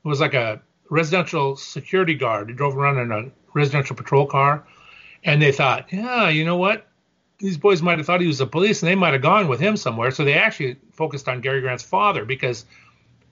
[0.03, 0.61] was like a
[0.91, 2.47] residential security guard.
[2.47, 4.67] He drove around in a residential patrol car,
[5.23, 6.86] and they thought, yeah, you know what?
[7.39, 9.59] These boys might have thought he was the police, and they might have gone with
[9.59, 10.11] him somewhere.
[10.11, 12.65] So they actually focused on Gary Grant's father because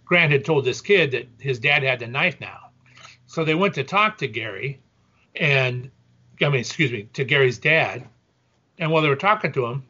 [0.06, 2.70] Grant had told this kid that his dad had the knife now.
[3.26, 4.80] So they went to talk to Gary,
[5.36, 5.90] and
[6.42, 8.08] I mean, excuse me, to Gary's dad,
[8.78, 9.84] and while they were talking to him,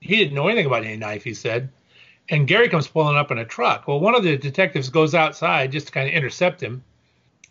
[0.00, 1.70] he didn't know anything about any knife, he said.
[2.28, 3.86] And Gary comes pulling up in a truck.
[3.86, 6.82] Well, one of the detectives goes outside just to kind of intercept him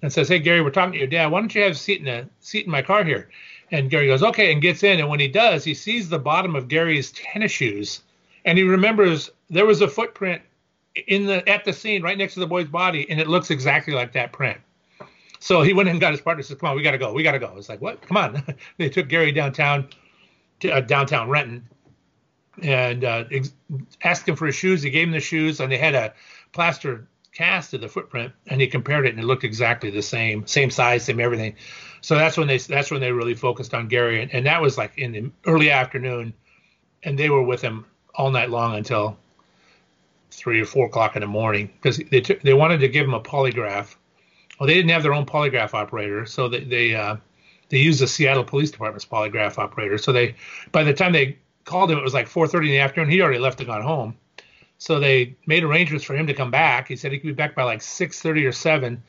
[0.02, 1.28] and says, Hey, Gary, we're talking to your dad.
[1.28, 3.30] Why don't you have a seat in a seat in my car here?
[3.72, 5.00] And Gary goes, Okay, and gets in.
[5.00, 8.02] And when he does, he sees the bottom of Gary's tennis shoes.
[8.46, 10.42] And he remembers there was a footprint
[11.08, 13.94] in the at the scene right next to the boy's body, and it looks exactly
[13.94, 14.58] like that print.
[15.40, 16.44] So he went and got his partner.
[16.44, 17.14] Says, "Come on, we got to go.
[17.14, 18.02] We got to go." It's like, "What?
[18.02, 18.44] Come on!"
[18.78, 19.90] they took Gary downtown
[20.62, 21.68] to uh, downtown Renton
[22.62, 23.54] and uh, ex-
[24.04, 24.82] asked him for his shoes.
[24.82, 26.14] He gave him the shoes, and they had a
[26.52, 30.46] plaster cast of the footprint, and he compared it, and it looked exactly the same,
[30.48, 31.56] same size, same everything.
[32.02, 34.78] So that's when they that's when they really focused on Gary, and, and that was
[34.78, 36.34] like in the early afternoon,
[37.04, 39.18] and they were with him all night long until
[40.32, 43.14] three or four o'clock in the morning because they took they wanted to give him
[43.14, 43.96] a polygraph.
[44.60, 47.18] Well, they didn't have their own polygraph operator, so they, they uh,
[47.70, 49.98] they used the Seattle Police Department's polygraph operator.
[49.98, 50.36] So they,
[50.72, 53.12] by the time they called him, it was like 4:30 in the afternoon.
[53.12, 54.18] He already left and gone home.
[54.80, 56.88] So they made arrangements for him to come back.
[56.88, 59.04] He said he could be back by like 6:30 or 7.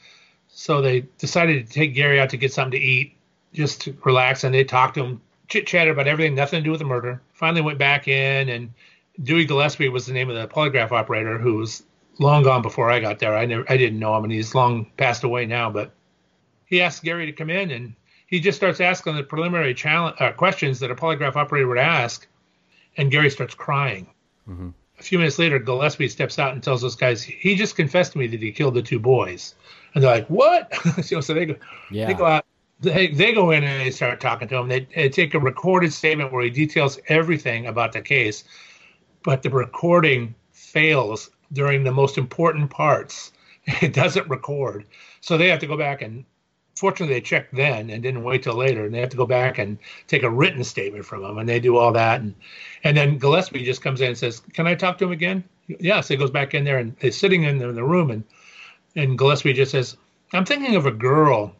[0.49, 3.15] So they decided to take Gary out to get something to eat,
[3.55, 4.43] just to relax.
[4.45, 7.23] And they talked to him, chit chatted about everything, nothing to do with the murder.
[7.33, 8.73] Finally went back in, and
[9.23, 11.85] Dewey Gillespie was the name of the polygraph operator who was
[12.19, 13.37] long gone before I got there.
[13.37, 15.71] I never, I didn't know him, and he's long passed away now.
[15.71, 15.93] But
[16.67, 17.95] he asked Gary to come in, and
[18.27, 22.27] he just starts asking the preliminary challenge, uh, questions that a polygraph operator would ask,
[22.97, 24.09] and Gary starts crying.
[24.49, 24.71] Mm-hmm.
[25.01, 28.19] A few minutes later, Gillespie steps out and tells those guys, "He just confessed to
[28.19, 29.55] me that he killed the two boys."
[29.95, 31.57] And they're like, "What?" so, so they go,
[31.91, 32.07] yeah.
[32.07, 32.45] they go out,
[32.81, 34.69] they, they go in and they start talking to him.
[34.69, 38.45] They, they take a recorded statement where he details everything about the case,
[39.23, 43.33] but the recording fails during the most important parts.
[43.83, 44.87] It doesn't record,
[45.21, 46.25] so they have to go back and
[46.81, 49.59] fortunately they checked then and didn't wait till later and they have to go back
[49.59, 52.35] and take a written statement from him and they do all that and
[52.85, 55.45] and then gillespie just comes in and says can i talk to him again?
[55.69, 58.25] Yes he goes back in there and he's sitting in the, in the room and
[58.97, 59.97] and gillespie just says
[60.33, 61.55] i'm thinking of a girl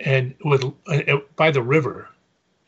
[0.00, 2.08] and with uh, by the river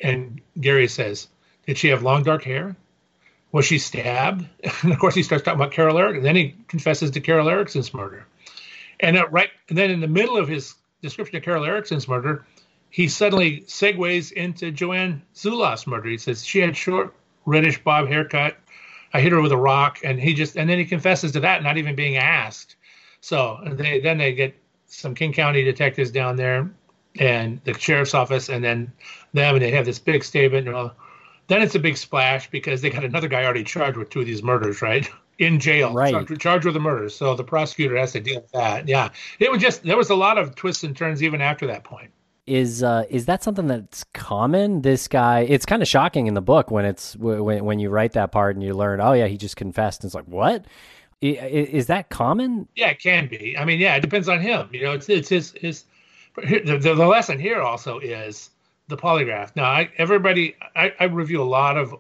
[0.01, 1.27] and gary says
[1.67, 2.77] did she have long dark hair?
[3.53, 4.47] Was she stabbed?
[4.83, 7.93] And of course he starts talking about carol erickson then he confesses to carol erickson's
[7.93, 8.27] murder.
[9.01, 12.47] And right and then in the middle of his description of Carol Erickson's murder,
[12.91, 16.09] he suddenly segues into Joanne Zulauf's murder.
[16.09, 17.15] He says she had short,
[17.47, 18.57] reddish bob haircut.
[19.15, 21.63] I hit her with a rock, and he just and then he confesses to that,
[21.63, 22.77] not even being asked.
[23.21, 24.55] So they, then they get
[24.87, 26.71] some King County detectives down there,
[27.19, 28.93] and the sheriff's office, and then
[29.33, 30.67] them, and they have this big statement.
[30.67, 30.95] And all.
[31.49, 34.27] Then it's a big splash because they got another guy already charged with two of
[34.27, 35.09] these murders, right?
[35.39, 36.13] in jail, right.
[36.13, 37.09] charged, charged with the murder.
[37.09, 38.89] So the prosecutor has to deal with that.
[38.89, 41.85] Yeah, it was just there was a lot of twists and turns even after that
[41.85, 42.11] point.
[42.47, 44.83] Is uh, is that something that's common?
[44.83, 48.13] This guy, it's kind of shocking in the book when it's when when you write
[48.13, 50.03] that part and you learn, oh yeah, he just confessed.
[50.03, 50.67] And it's like what?
[51.21, 52.67] Is that common?
[52.75, 53.57] Yeah, it can be.
[53.57, 54.69] I mean, yeah, it depends on him.
[54.73, 55.85] You know, it's it's his his.
[56.35, 58.51] The, the, the lesson here also is
[58.89, 59.55] the polygraph.
[59.55, 61.95] Now, I, everybody, I, I review a lot of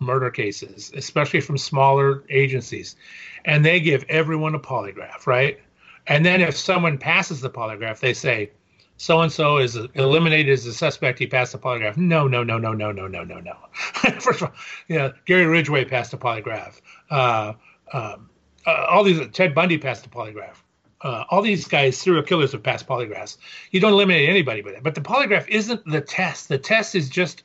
[0.00, 2.96] murder cases, especially from smaller agencies,
[3.44, 5.58] and they give everyone a polygraph, right?
[6.06, 8.50] And then if someone passes the polygraph, they say,
[8.98, 11.18] so and so is eliminated as a suspect.
[11.18, 11.96] He passed the polygraph.
[11.96, 13.56] No, no, no, no, no, no, no, no, no.
[14.20, 14.52] First of all,
[14.88, 16.80] yeah, Gary Ridgway passed the polygraph.
[17.10, 17.52] Uh,
[17.92, 18.30] um,
[18.66, 20.62] uh, all these Ted Bundy passed the polygraph.
[21.02, 23.36] Uh, all these guys, serial killers, have passed polygraphs.
[23.70, 24.82] You don't eliminate anybody by that.
[24.82, 26.48] But the polygraph isn't the test.
[26.48, 27.42] The test is just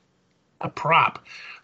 [0.62, 1.20] a prop.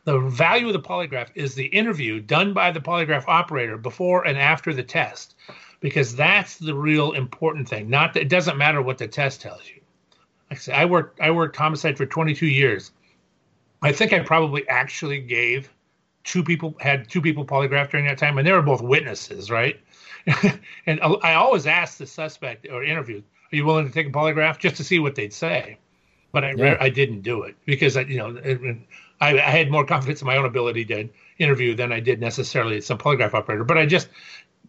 [0.07, 4.37] The value of the polygraph is the interview done by the polygraph operator before and
[4.37, 5.35] after the test,
[5.81, 7.89] because that's the real important thing.
[7.89, 9.81] Not that it doesn't matter what the test tells you.
[10.49, 12.93] Like I said, I worked I worked homicide for 22 years.
[13.81, 15.69] I think I probably actually gave
[16.23, 19.77] two people had two people polygraphed during that time, and they were both witnesses, right?
[20.85, 24.57] and I always ask the suspect or interview, "Are you willing to take a polygraph?"
[24.57, 25.79] just to see what they'd say.
[26.31, 26.77] But I yeah.
[26.79, 28.39] I didn't do it because I you know
[29.19, 32.77] I, I had more confidence in my own ability to interview than I did necessarily
[32.77, 33.63] at some polygraph operator.
[33.63, 34.09] But I just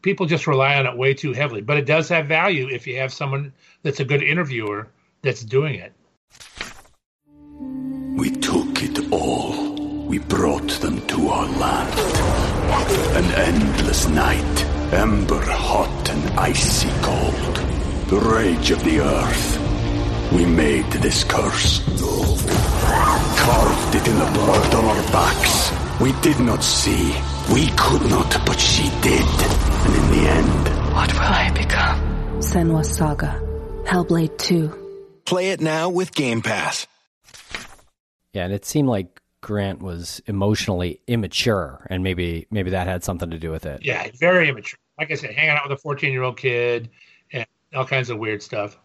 [0.03, 1.61] people just rely on it way too heavily.
[1.61, 4.89] But it does have value if you have someone that's a good interviewer
[5.23, 5.93] that's doing it.
[8.17, 9.75] We took it all.
[10.07, 11.99] We brought them to our land.
[13.17, 17.57] An endless night, ember hot and icy cold.
[18.09, 20.33] The rage of the earth.
[20.33, 21.81] We made this curse.
[23.49, 25.73] Carved it in the blood on our backs.
[26.03, 27.17] We did not see.
[27.51, 29.23] We could not, but she did.
[29.23, 30.93] And in the end...
[30.93, 31.99] What will I become?
[32.43, 33.41] Senua's Saga.
[33.85, 35.21] Hellblade 2.
[35.25, 36.87] Play it now with Game Pass.
[38.35, 43.31] Yeah, and it seemed like Grant was emotionally immature, and maybe maybe that had something
[43.31, 43.83] to do with it.
[43.83, 44.79] Yeah, very immature.
[44.99, 46.91] Like I said, hanging out with a fourteen-year-old kid
[47.33, 48.77] and all kinds of weird stuff.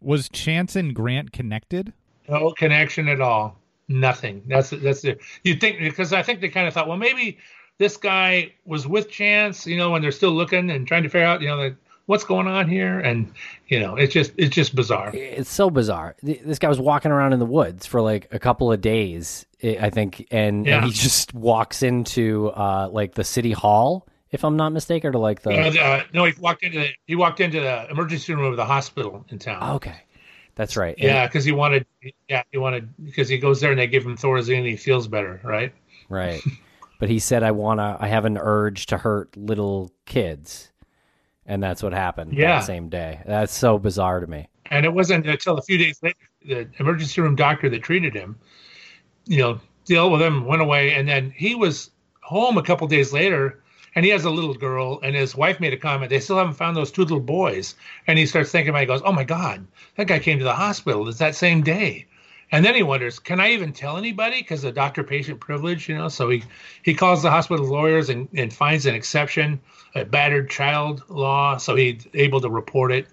[0.00, 1.92] Was Chance and Grant connected?
[2.28, 3.58] No connection at all.
[3.88, 4.42] Nothing.
[4.46, 5.20] That's that's it.
[5.44, 7.38] You think because I think they kind of thought, well, maybe
[7.78, 11.26] this guy was with Chance, you know, when they're still looking and trying to figure
[11.26, 13.32] out, you know, like, what's going on here and
[13.68, 17.32] you know it's just it's just bizarre it's so bizarre this guy was walking around
[17.32, 20.76] in the woods for like a couple of days i think and, yeah.
[20.76, 25.12] and he just walks into uh like the city hall if i'm not mistaken or
[25.12, 28.44] to like the uh, no he walked into the, he walked into the emergency room
[28.44, 30.00] of the hospital in town okay
[30.56, 31.86] that's right yeah because he wanted
[32.28, 35.06] yeah he wanted because he goes there and they give him thorazine and he feels
[35.06, 35.72] better right
[36.08, 36.42] right
[36.98, 40.72] but he said i want to i have an urge to hurt little kids
[41.48, 42.58] and that's what happened yeah.
[42.58, 43.20] that same day.
[43.24, 44.48] That's so bizarre to me.
[44.70, 48.36] And it wasn't until a few days later the emergency room doctor that treated him,
[49.26, 51.90] you know, dealt with him, went away, and then he was
[52.22, 53.62] home a couple days later,
[53.96, 56.10] and he has a little girl, and his wife made a comment.
[56.10, 57.74] They still haven't found those two little boys,
[58.06, 58.80] and he starts thinking about.
[58.80, 61.08] It, he goes, "Oh my God, that guy came to the hospital.
[61.08, 62.06] It's that same day."
[62.52, 64.40] And then he wonders, can I even tell anybody?
[64.40, 66.08] Because of doctor-patient privilege, you know.
[66.08, 66.44] So he
[66.84, 69.60] he calls the hospital lawyers and, and finds an exception,
[69.96, 71.56] a battered child law.
[71.56, 73.08] So he's able to report it,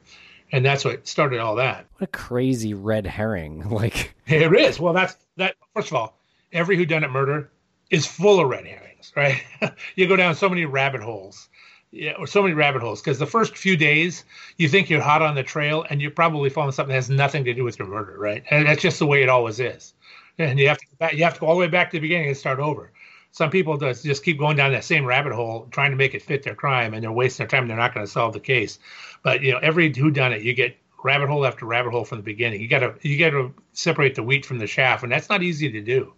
[0.52, 1.88] and that's what started all that.
[1.94, 3.70] What a crazy red herring!
[3.70, 4.80] Like it is.
[4.80, 5.56] Well, that's that.
[5.74, 6.20] First of all,
[6.52, 7.50] every whodunit murder
[7.94, 9.42] is full of red herrings, right?
[9.96, 11.48] you go down so many rabbit holes
[11.94, 14.26] yeah, or so many rabbit holes because the first few days
[14.58, 17.46] you think you're hot on the trail and you're probably following something that has nothing
[17.46, 18.44] to do with your murder, right?
[18.50, 19.94] And that's just the way it always is.
[20.40, 22.02] And you have to back, you have to go all the way back to the
[22.02, 22.92] beginning and start over.
[23.30, 26.24] Some people just just keep going down that same rabbit hole trying to make it
[26.24, 27.68] fit their crime, and they're wasting their time.
[27.68, 28.80] They're not going to solve the case.
[29.22, 32.18] But you know, every who done it, you get rabbit hole after rabbit hole from
[32.18, 32.62] the beginning.
[32.62, 35.44] You got to you got to separate the wheat from the chaff, and that's not
[35.44, 36.14] easy to do.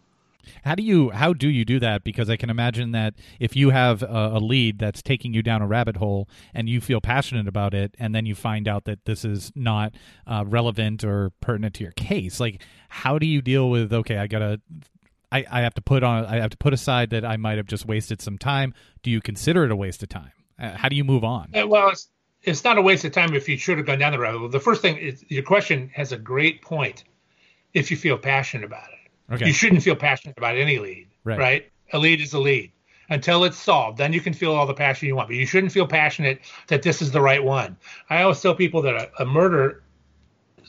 [0.63, 2.03] How do you how do you do that?
[2.03, 5.61] Because I can imagine that if you have a, a, lead that's taking you down
[5.61, 9.05] a rabbit hole and you feel passionate about it, and then you find out that
[9.05, 9.93] this is not
[10.27, 13.93] uh, relevant or pertinent to your case, like how do you deal with?
[13.93, 14.61] Okay, I gotta.
[15.31, 16.25] I, I have to put on.
[16.25, 18.73] I have to put aside that I might have just wasted some time.
[19.03, 20.31] Do you consider it a waste of time?
[20.57, 21.51] Uh, how do you move on?
[21.53, 22.09] Uh, well, it's,
[22.43, 24.49] it's not a waste of time if you should have gone down the rabbit hole.
[24.49, 27.03] The first thing is your question has a great point.
[27.73, 28.94] If you feel passionate about it
[29.31, 29.47] Okay.
[29.47, 31.39] You shouldn't feel passionate about any lead, right.
[31.39, 31.71] right?
[31.93, 32.71] A lead is a lead
[33.09, 33.97] until it's solved.
[33.97, 36.83] Then you can feel all the passion you want, but you shouldn't feel passionate that
[36.83, 37.77] this is the right one.
[38.09, 39.83] I always tell people that a, a murder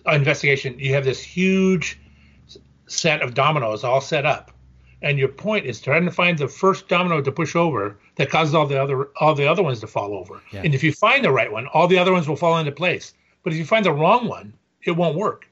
[0.07, 1.99] investigation, you have this huge
[2.87, 4.53] set of dominoes all set up,
[5.03, 8.55] and your point is trying to find the first domino to push over that causes
[8.55, 10.41] all the other all the other ones to fall over.
[10.53, 10.63] Yeah.
[10.65, 13.13] And if you find the right one, all the other ones will fall into place.
[13.43, 15.47] But if you find the wrong one, it won't work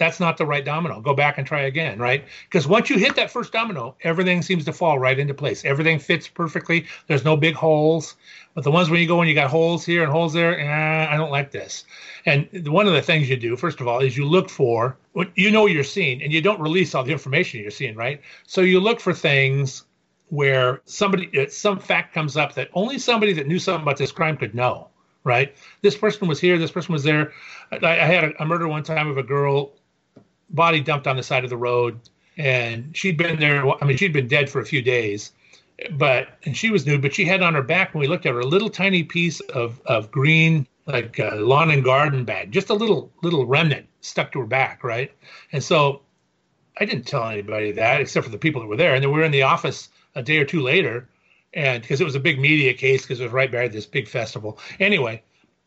[0.00, 0.98] that's not the right domino.
[0.98, 2.24] Go back and try again, right?
[2.48, 5.62] Because once you hit that first domino, everything seems to fall right into place.
[5.62, 6.86] Everything fits perfectly.
[7.06, 8.16] There's no big holes.
[8.54, 11.06] But the ones when you go and you got holes here and holes there, eh,
[11.08, 11.84] I don't like this.
[12.24, 15.30] And one of the things you do, first of all, is you look for what
[15.34, 18.22] you know you're seeing, and you don't release all the information you're seeing, right?
[18.46, 19.84] So you look for things
[20.30, 24.12] where somebody, uh, some fact comes up that only somebody that knew something about this
[24.12, 24.88] crime could know,
[25.24, 25.54] right?
[25.82, 27.34] This person was here, this person was there.
[27.70, 29.74] I, I had a, a murder one time of a girl
[30.50, 32.00] body dumped on the side of the road,
[32.36, 33.68] and she'd been there.
[33.82, 35.32] I mean, she'd been dead for a few days,
[35.92, 38.32] but and she was nude, but she had on her back when we looked at
[38.32, 42.70] her a little tiny piece of of green like a lawn and garden bag, just
[42.70, 45.12] a little little remnant stuck to her back, right?
[45.52, 46.02] And so
[46.78, 48.94] I didn't tell anybody that except for the people that were there.
[48.94, 51.08] And then we were in the office a day or two later,
[51.54, 54.08] and because it was a big media case because it was right by this big
[54.08, 54.58] festival.
[54.78, 55.22] Anyway,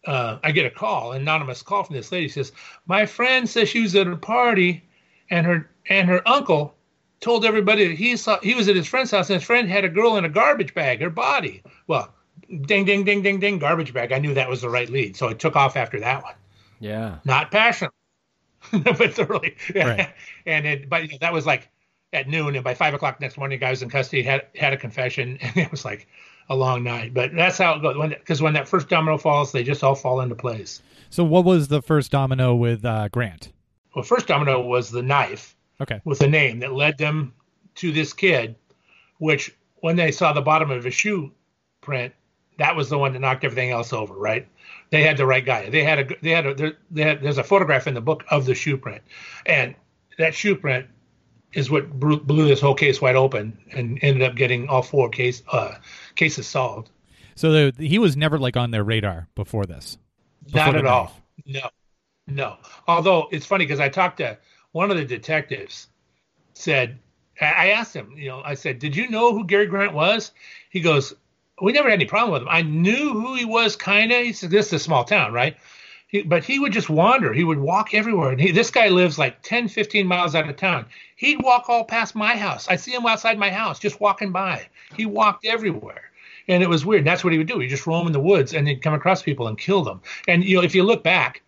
[0.06, 2.28] uh, I get a call, an anonymous call from this lady.
[2.28, 2.52] She says,
[2.86, 4.84] "My friend says she was at a party,
[5.30, 6.76] and her and her uncle
[7.22, 9.86] told everybody that he saw he was at his friend's house, and his friend had
[9.86, 11.64] a girl in a garbage bag, her body.
[11.88, 12.14] Well,
[12.62, 14.12] ding, ding, ding, ding, ding, garbage bag.
[14.12, 16.36] I knew that was the right lead, so I took off after that one.
[16.80, 17.20] Yeah.
[17.24, 17.94] Not passionate,
[18.72, 19.56] but thoroughly.
[19.74, 20.14] Right.
[20.46, 21.70] and it, but that was like
[22.12, 24.78] at noon, and by five o'clock next morning, guy was in custody, had had a
[24.78, 26.08] confession, and it was like
[26.50, 27.14] a long night.
[27.14, 28.10] But that's how it goes.
[28.10, 30.82] Because when that first domino falls, they just all fall into place.
[31.10, 33.52] So what was the first domino with uh, Grant?
[33.96, 36.00] Well, first domino was the knife Okay.
[36.06, 37.34] with a name that led them
[37.76, 38.56] to this kid,
[39.18, 41.32] which when they saw the bottom of his shoe
[41.82, 42.14] print,
[42.58, 44.48] that was the one that knocked everything else over, right?
[44.92, 45.70] They had the right guy.
[45.70, 48.46] They had a they had a they had, there's a photograph in the book of
[48.46, 49.02] the shoe print,
[49.46, 49.76] and
[50.20, 50.88] that shoe print
[51.54, 55.44] is what blew, this whole case wide open and ended up getting all four case
[55.52, 55.76] uh,
[56.16, 56.90] cases solved.
[57.36, 59.98] So the, he was never like on their radar before this.
[60.46, 61.16] Before Not at all.
[61.46, 61.64] knife.
[61.64, 61.70] No,
[62.28, 62.58] no.
[62.88, 64.38] Although it's funny because I talked to
[64.72, 65.88] one of the detectives.
[66.56, 67.00] Said
[67.42, 70.32] I I asked him, you know, I said, "Did you know who Gary Grant was?"
[70.70, 71.14] He goes,
[71.62, 72.50] "We never had any problem with him.
[72.50, 75.58] I knew who he was, kind of." He said, "This is a small town, right?"
[76.14, 77.34] He, but he would just wander.
[77.34, 78.32] He would walk everywhere.
[78.32, 80.86] And he, this guy lives like 10, 15 miles out of town.
[81.16, 82.68] He'd walk all past my house.
[82.70, 84.68] I'd see him outside my house, just walking by.
[84.96, 86.12] He walked everywhere.
[86.48, 87.04] And it was weird.
[87.04, 87.58] That's what he would do.
[87.58, 90.02] He'd just roam in the woods and he'd come across people and kill them.
[90.28, 91.42] And, you know, if you look back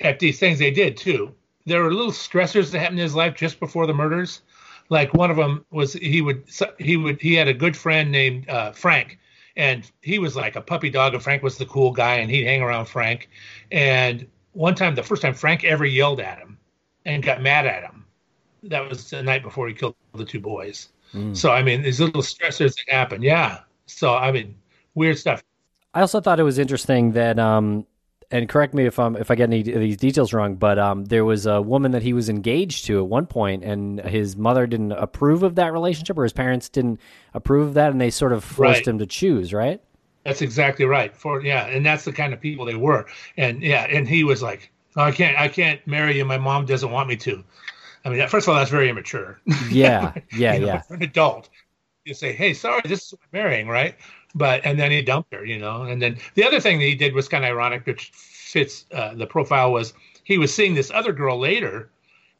[0.00, 1.34] at these things they did too,
[1.66, 4.42] there were little stressors that happened in his life just before the murders.
[4.90, 6.44] Like one of them was he would
[6.78, 9.18] he would he had a good friend named uh, Frank,
[9.56, 12.44] and he was like a puppy dog, and Frank was the cool guy, and he'd
[12.44, 13.28] hang around Frank.
[13.70, 16.58] And one time, the first time Frank ever yelled at him
[17.04, 18.04] and got mad at him,
[18.64, 20.88] that was the night before he killed the two boys.
[21.34, 23.60] So I mean, these little stressors that happen, yeah.
[23.84, 24.54] So I mean,
[24.94, 25.44] weird stuff.
[25.92, 27.86] I also thought it was interesting that, um,
[28.32, 31.04] and correct me if I'm if I get any of these details wrong, but um,
[31.04, 34.66] there was a woman that he was engaged to at one point, and his mother
[34.66, 37.00] didn't approve of that relationship, or his parents didn't
[37.34, 38.88] approve of that, and they sort of forced Right.
[38.88, 39.80] him to choose, right?
[40.24, 41.14] That's exactly right.
[41.16, 43.06] For yeah, and that's the kind of people they were.
[43.36, 46.24] And yeah, and he was like, oh, I can't, I can't marry you.
[46.24, 47.44] My mom doesn't want me to.
[48.04, 49.40] I mean, first of all, that's very immature.
[49.70, 50.80] Yeah, yeah, You know, yeah.
[50.82, 51.48] For an adult,
[52.04, 53.94] you say, hey, sorry, this is who I'm marrying, right?
[54.34, 55.82] But and then he dumped her, you know.
[55.82, 59.14] And then the other thing that he did was kind of ironic, which fits uh,
[59.14, 59.92] the profile was
[60.24, 61.90] he was seeing this other girl later,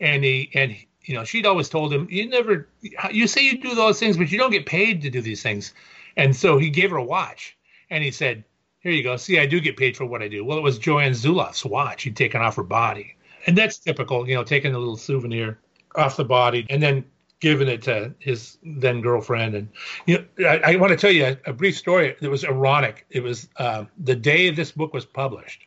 [0.00, 0.74] and he and
[1.05, 2.68] you know she'd always told him, you never,
[3.11, 5.74] you say you do those things, but you don't get paid to do these things.
[6.16, 7.57] And so he gave her a watch,
[7.90, 8.44] and he said,
[8.83, 9.16] here you go.
[9.16, 10.44] See, I do get paid for what I do.
[10.44, 13.16] Well, it was Joanne Zulauf's watch he'd taken off her body.
[13.46, 15.59] And that's typical, you know, taking a little souvenir
[15.94, 17.05] off the body and then
[17.42, 19.57] giving it to his then girlfriend.
[19.57, 19.68] And,
[20.07, 23.05] you know, I, I want to tell you a, a brief story that was ironic.
[23.11, 25.66] It was um, the day this book was published.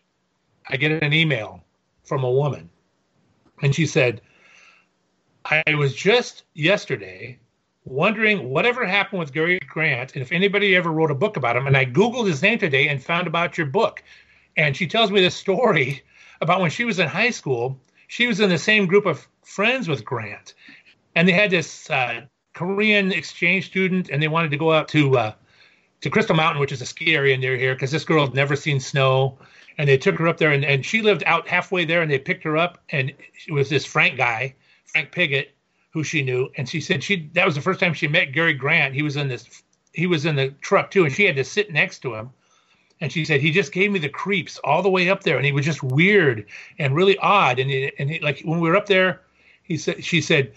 [0.70, 1.62] I get an email
[2.06, 2.70] from a woman,
[3.62, 4.22] and she said,
[5.44, 7.38] I was just yesterday
[7.84, 11.68] wondering whatever happened with Gary Grant and if anybody ever wrote a book about him.
[11.68, 14.02] And I Googled his name today and found about your book.
[14.58, 16.02] And she tells me this story
[16.42, 17.78] about when she was in high school.
[18.08, 20.56] She was in the same group of friends with Grant.
[21.16, 22.22] And they had this uh,
[22.54, 25.34] Korean exchange student, and they wanted to go out to uh,
[26.02, 28.56] to Crystal Mountain, which is a ski area near here, because this girl had never
[28.56, 29.38] seen snow.
[29.78, 32.18] And they took her up there, and, and she lived out halfway there, and they
[32.18, 35.54] picked her up, and it was this Frank guy, Frank Piggott,
[35.96, 38.54] who she knew, and she said she that was the first time she met Gary
[38.54, 38.94] Grant.
[38.94, 41.72] He was in this, he was in the truck too, and she had to sit
[41.72, 42.32] next to him.
[43.00, 45.46] And she said he just gave me the creeps all the way up there, and
[45.46, 46.48] he was just weird
[46.80, 47.60] and really odd.
[47.60, 49.22] And he, and he, like when we were up there,
[49.64, 50.54] he said she said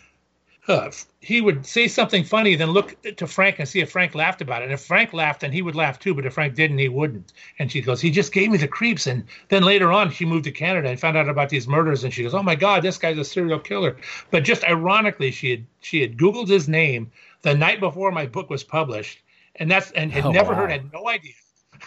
[0.69, 4.41] uh, he would say something funny, then look to Frank and see if Frank laughed
[4.43, 4.67] about it.
[4.67, 6.15] And if Frank laughed, then he would laugh too.
[6.15, 7.33] But if Frank didn't, he wouldn't.
[7.59, 9.07] And she goes, he just gave me the creeps.
[9.07, 12.05] And then later on, she moved to Canada and found out about these murders.
[12.05, 13.97] And she goes, oh my God, this guy's a serial killer.
[14.31, 17.11] But just ironically, she had she had Googled his name
[17.43, 19.21] the night before my book was published,
[19.57, 20.59] and that's and had Oh, never wow.
[20.61, 21.33] heard, had no idea.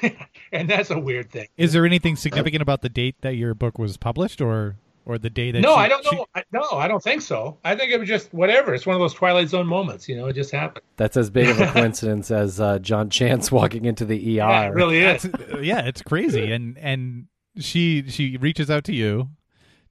[0.52, 1.48] and that's a weird thing.
[1.58, 5.30] Is there anything significant about the date that your book was published, or or the
[5.30, 5.60] day that?
[5.62, 6.26] No, she- I don't she- know.
[6.36, 7.58] I, no, I don't think so.
[7.64, 8.74] I think it was just whatever.
[8.74, 10.08] It's one of those Twilight Zone moments.
[10.08, 10.84] You know, it just happened.
[10.98, 14.44] That's as big of a coincidence as uh, John Chance walking into the ER.
[14.44, 15.26] Yeah, it really is.
[15.26, 17.28] Uh, yeah, it's crazy, and and
[17.58, 19.30] she she reaches out to you,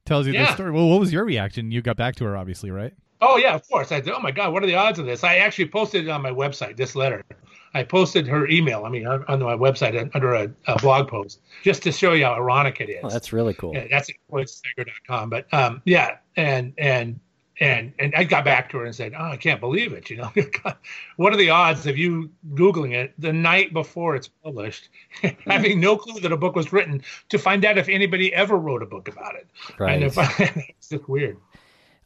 [0.05, 0.71] tells you the story.
[0.71, 1.71] Well, what was your reaction?
[1.71, 2.93] You got back to her, obviously, right?
[3.23, 3.91] Oh yeah, of course.
[3.91, 5.23] I said, oh my god, what are the odds of this?
[5.23, 6.75] I actually posted it on my website.
[6.75, 7.23] This letter,
[7.73, 8.85] I posted her email.
[8.85, 12.33] I mean, on, my website under a, a, blog post, just to show you how
[12.33, 12.99] ironic it is.
[13.03, 13.73] Oh, that's really cool.
[13.73, 15.29] Yeah, that's at cloydsteiger.com.
[15.29, 17.19] But um, yeah, and and
[17.61, 20.09] and and I got back to her and said, "Oh, I can't believe it!
[20.09, 20.31] You know,
[21.15, 24.89] what are the odds of you googling it the night before it's published,
[25.45, 28.81] having no clue that a book was written, to find out if anybody ever wrote
[28.81, 29.47] a book about it?
[29.79, 29.93] Right.
[29.93, 30.25] And if I,
[30.77, 31.37] it's just weird.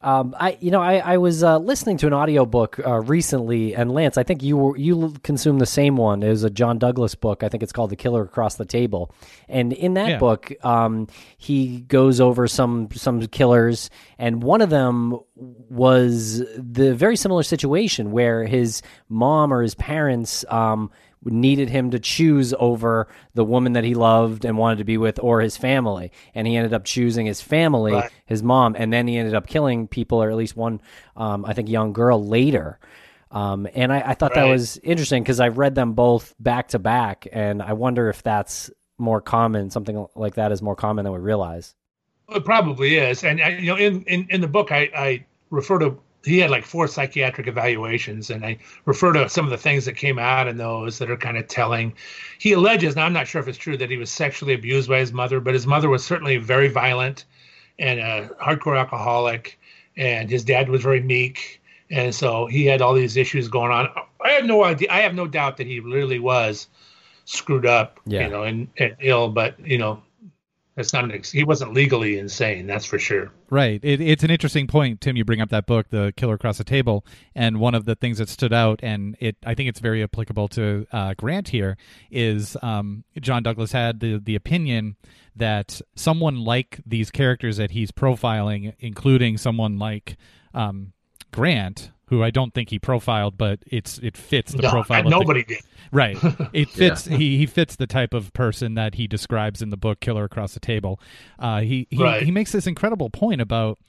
[0.05, 3.91] Um, I you know I, I was uh, listening to an audiobook uh, recently, and
[3.91, 6.21] Lance, I think you were, you consumed the same one.
[6.21, 7.41] It was a John Douglas book.
[7.41, 9.11] I think it's called The Killer Across the Table,
[9.49, 10.17] and in that Yeah.
[10.19, 13.89] book, um, he goes over some some killers,
[14.19, 20.45] and one of them was the very similar situation where his mom or his parents
[20.49, 20.91] um,
[21.25, 25.19] needed him to choose over the woman that he loved and wanted to be with
[25.21, 26.11] or his family.
[26.33, 28.11] And he ended up choosing his family Right.
[28.25, 30.81] his mom and then he ended up killing people or at least one
[31.15, 32.79] um, i think young girl later.
[33.31, 36.79] Um, and I, I thought that was interesting because i've read them both back to
[36.79, 41.11] back and i wonder if that's more common something like that is more common than
[41.13, 41.75] we realize.
[42.29, 45.77] It probably is, and I, you know, in, in in the book, I I refer
[45.79, 49.85] to he had like four psychiatric evaluations, and I refer to some of the things
[49.85, 51.93] that came out in those that are kind of telling.
[52.39, 54.99] He alleges, now I'm not sure if it's true, that he was sexually abused by
[54.99, 57.25] his mother, but his mother was certainly very violent
[57.79, 59.59] and a hardcore alcoholic,
[59.97, 61.61] and his dad was very meek,
[61.91, 63.89] and so he had all these issues going on.
[64.23, 64.87] I have no idea.
[64.89, 66.67] I have no doubt that he really was
[67.25, 68.23] screwed up, Yeah.
[68.25, 70.01] you know, and, and ill, but you know,
[70.75, 73.31] that's not an he wasn't legally insane, that's for sure.
[73.49, 73.79] Right.
[73.83, 75.15] It, it's an interesting point, Tim.
[75.15, 78.17] You bring up that book, The Killer Across the Table, and one of the things
[78.17, 81.77] that stood out, and it I think it's very applicable to uh, Grant here,
[82.11, 84.97] is um, John Douglas had the the opinion
[85.35, 90.17] that someone like these characters that he's profiling, including someone like
[90.53, 90.91] um,
[91.31, 94.99] Grant, who I don't think he profiled, but it's it fits the No, profile.
[94.99, 95.61] of the- nobody did.
[95.91, 96.17] Right.
[96.53, 97.05] It fits.
[97.05, 100.53] he, he fits the type of person that he describes in the book Killer Across
[100.53, 100.99] the Table.
[101.39, 102.23] Uh, he he, Right.
[102.23, 103.79] he makes this incredible point about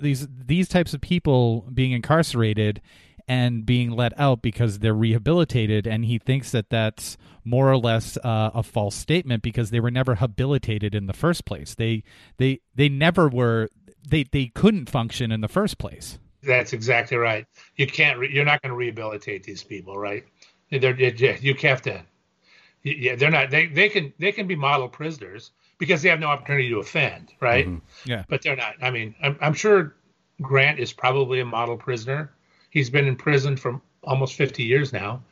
[0.00, 2.80] these these types of people being incarcerated
[3.26, 8.18] and being let out because they're rehabilitated, and he thinks that that's more or less
[8.18, 11.74] uh, a false statement because they were never habilitated in the first place.
[11.74, 12.02] They
[12.38, 13.68] they they never were.
[14.06, 16.18] They they couldn't function in the first place.
[16.46, 17.46] That's exactly right.
[17.76, 18.18] You can't.
[18.18, 20.24] Re- you're not going to rehabilitate these people, right?
[20.70, 22.02] They're, you you have to.
[22.82, 23.50] Yeah, they're not.
[23.50, 27.32] They they can they can be model prisoners because they have no opportunity to offend,
[27.40, 27.66] right?
[27.66, 28.10] Mm-hmm.
[28.10, 28.24] Yeah.
[28.28, 28.74] But they're not.
[28.82, 29.96] I mean, I'm I'm sure
[30.42, 32.32] Grant is probably a model prisoner.
[32.70, 35.22] He's been in prison for almost 50 years now,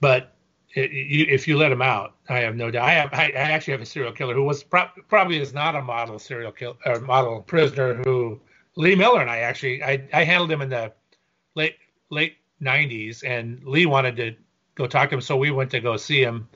[0.00, 0.34] but
[0.74, 2.88] it, you, if you let him out, I have no doubt.
[2.88, 3.12] I have.
[3.12, 6.18] I, I actually have a serial killer who was pro- probably is not a model
[6.18, 7.94] serial killer or model prisoner.
[8.04, 8.40] Who
[8.76, 10.92] Lee Mellor and I actually I, I handled him in the
[11.54, 11.76] late
[12.10, 14.34] late 90s, and Lee wanted to
[14.74, 16.48] go talk to him, so we went to go see him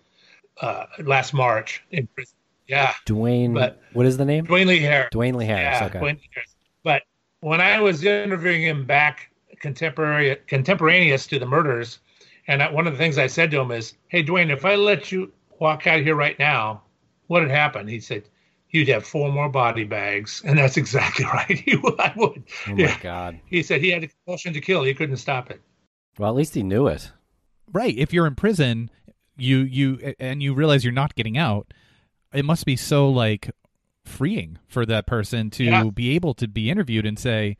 [0.60, 2.34] uh, last March in prison.
[2.66, 5.08] Yeah, dwayne But- what is the name Dwayne Lee Harris.
[5.12, 6.54] dwayne lee harris Yeah, okay Dwayne Lee Harris.
[6.82, 7.02] But
[7.40, 12.00] when I was interviewing him back contemporary contemporaneous to the murders,
[12.46, 14.74] and I, one of the things I said to him is, "Hey, Dwayne, if I
[14.74, 16.82] let you walk out here right now,
[17.28, 18.24] what would happen?" He said,
[18.70, 21.58] "You'd have four more body bags," and that's exactly right.
[21.58, 21.98] He would.
[22.00, 22.42] I would.
[22.66, 22.98] oh my yeah.
[23.02, 24.82] god He said he had a compulsion to kill.
[24.84, 25.60] He couldn't stop it.
[26.18, 27.10] well at least he knew it
[27.72, 28.90] right if you're in prison
[29.36, 31.72] you you and you realize you're not getting out
[32.32, 33.50] it must be so like
[34.04, 35.84] freeing for that person to Yeah.
[35.84, 37.56] be able to be interviewed and say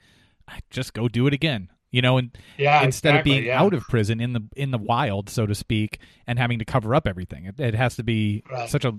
[0.71, 3.61] just go do it again you know and Yeah, instead of being yeah.
[3.61, 6.95] out of prison in the in the wild so to speak and having to cover
[6.95, 8.69] up everything it, it has to be Right.
[8.69, 8.95] such a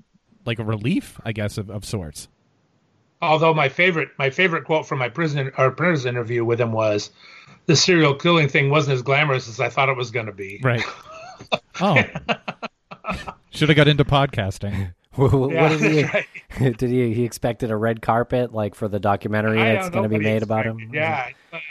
[0.45, 2.27] like a relief i guess of, of sorts
[3.21, 7.11] Although my favorite my favorite quote from my prison or prison interview with him was,
[7.65, 10.61] "The serial killing thing wasn't as glamorous as I thought it was going to be."
[10.63, 10.83] right
[11.81, 12.01] oh
[13.49, 16.03] should have got into podcasting What, what Yeah, did he?
[16.59, 16.77] right.
[16.77, 17.13] did he?
[17.13, 20.43] He expected a red carpet, like for the documentary I that's going to be made
[20.43, 20.91] about him.
[20.93, 21.61] Yeah, but,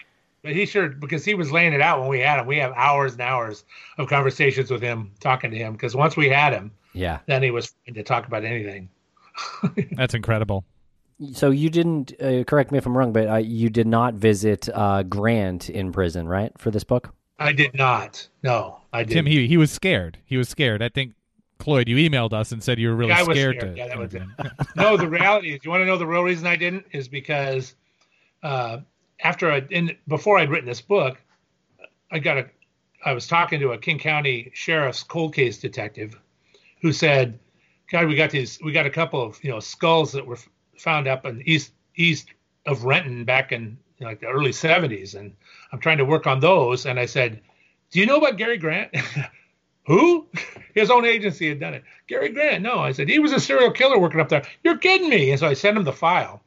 [0.43, 2.47] but he sure because he was laying it out when we had him.
[2.47, 3.65] We have hours and hours
[3.97, 5.73] of conversations with him, talking to him.
[5.73, 7.21] Because once we had him, Yeah.
[7.27, 8.89] then he was free to talk about anything.
[9.93, 10.65] that's incredible
[11.33, 14.69] So you didn't uh, correct me if I'm wrong, but uh, you did not visit
[14.75, 17.15] uh, Grant in prison, right, for this book?
[17.39, 18.27] I did not.
[18.43, 19.15] No, I did.
[19.15, 21.13] tim he, he was scared he was scared i think
[21.59, 23.75] Cloyd, you emailed us and said you were really Yeah, I was scared, scared.
[23.75, 23.81] to.
[23.81, 24.23] Yeah, that was it.
[24.77, 27.75] no, the reality is, you want to know the real reason I didn't is because
[28.43, 28.79] uh,
[29.21, 31.21] after I in before I'd written this book,
[32.13, 32.47] I got a
[33.05, 36.19] I was talking to a King County sheriff's cold case detective
[36.81, 37.39] who said,
[37.91, 40.49] "God, we got these we got a couple of you know skulls that were f-
[40.77, 42.29] found up in east east
[42.67, 45.35] of Renton back in you know, like the early 70s, and
[45.73, 46.87] I'm trying to work on those.
[46.87, 47.41] And I said,
[47.91, 48.95] "Do you know about Gary Grant?"
[49.87, 50.27] Who?
[50.75, 51.83] His own agency had done it.
[52.07, 52.63] Gary Grant.
[52.63, 54.45] No, I said he was a serial killer working up there.
[54.63, 55.31] You're kidding me.
[55.31, 56.43] And so I sent him the file,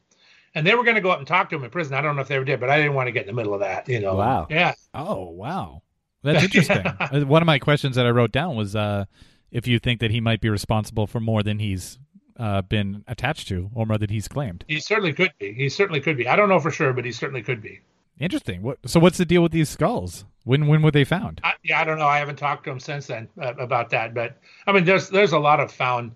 [0.54, 1.94] and they were going to go up and talk to him in prison.
[1.94, 3.32] I don't know if they ever did, but I didn't want to get in the
[3.32, 3.88] middle of that.
[3.88, 4.14] You know.
[4.14, 4.46] Wow.
[4.48, 4.74] Yeah.
[4.94, 5.82] Oh wow,
[6.22, 6.84] that's interesting.
[7.00, 9.04] Uh, One of my questions that I wrote down was uh,
[9.52, 11.98] if you think that he might be responsible for more than he's
[12.38, 14.64] uh, been attached to, or more than he's claimed.
[14.66, 15.52] He certainly could be.
[15.52, 16.26] He certainly could be.
[16.26, 17.80] I don't know for sure, but he certainly could be.
[18.18, 18.62] Interesting.
[18.62, 18.78] What?
[18.86, 20.24] So what's the deal with these skulls?
[20.44, 21.40] When when were they found?
[21.44, 22.06] I, yeah, I don't know.
[22.06, 24.14] I haven't talked to him since then uh, about that.
[24.14, 26.12] But I mean, there's there's a lot of found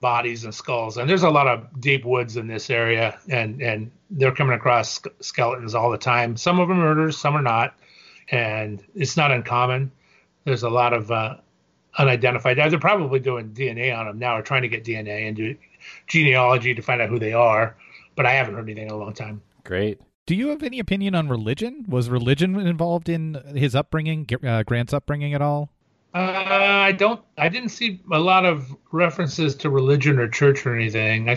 [0.00, 3.90] bodies and skulls, and there's a lot of deep woods in this area, and and
[4.10, 6.36] they're coming across sk- skeletons all the time.
[6.36, 7.74] Some of them are murders, some are not,
[8.30, 9.90] and it's not uncommon.
[10.44, 11.36] There's a lot of uh,
[11.98, 12.58] unidentified.
[12.58, 15.56] They're probably doing DNA on them now, or trying to get DNA and do
[16.06, 17.76] genealogy to find out who they are.
[18.14, 19.42] But I haven't heard anything in a long time.
[19.64, 20.00] Great.
[20.26, 21.84] Do you have any opinion on religion?
[21.88, 25.70] Was religion involved in his upbringing, uh, Grant's upbringing at all?
[26.14, 27.20] Uh, I don't.
[27.36, 31.28] I didn't see a lot of references to religion or church or anything.
[31.28, 31.36] I,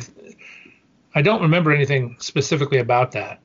[1.13, 3.41] I don't remember anything specifically about that.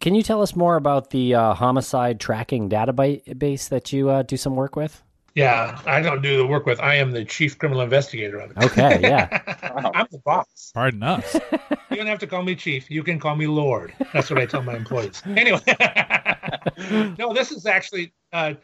[0.00, 4.36] Can you tell us more about the uh, homicide tracking database that you uh, do
[4.36, 5.02] some work with?
[5.34, 6.80] Yeah, I don't do the work with.
[6.80, 8.58] I am the chief criminal investigator of it.
[8.64, 9.42] Okay, yeah.
[9.94, 10.72] I'm the boss.
[10.74, 11.36] Pardon us.
[11.90, 12.88] You don't have to call me chief.
[12.88, 13.92] You can call me Lord.
[14.12, 15.20] That's what I tell my employees.
[15.26, 15.60] Anyway,
[17.18, 18.54] no, this is actually uh,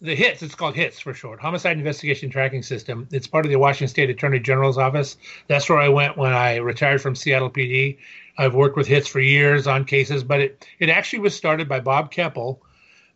[0.00, 0.42] the HITS.
[0.42, 3.06] It's called HITS for short, Homicide Investigation Tracking System.
[3.12, 5.16] It's part of the Washington State Attorney General's office.
[5.46, 7.98] That's where I went when I retired from Seattle PD.
[8.36, 11.78] I've worked with HITS for years on cases, but it it actually was started by
[11.78, 12.62] Bob Keppel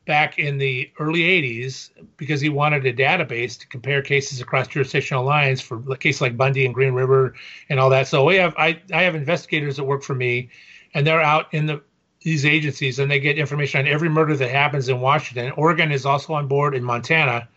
[0.06, 5.24] back in the early 80s because he wanted a database to compare cases across jurisdictional
[5.24, 7.34] lines for cases like Bundy and Green River
[7.68, 8.06] and all that.
[8.06, 10.48] So we have I, I have investigators that work for me
[10.94, 11.82] and they're out in the
[12.22, 15.52] these agencies and they get information on every murder that happens in Washington.
[15.52, 17.48] Oregon is also on board in Montana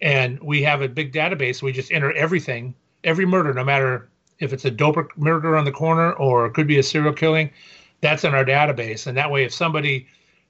[0.00, 1.60] and we have a big database.
[1.60, 2.74] We just enter everything,
[3.04, 6.66] every murder, no matter if it's a doper murder on the corner or it could
[6.66, 7.50] be a serial killing,
[8.00, 9.06] that's in our database.
[9.06, 10.06] And that way if somebody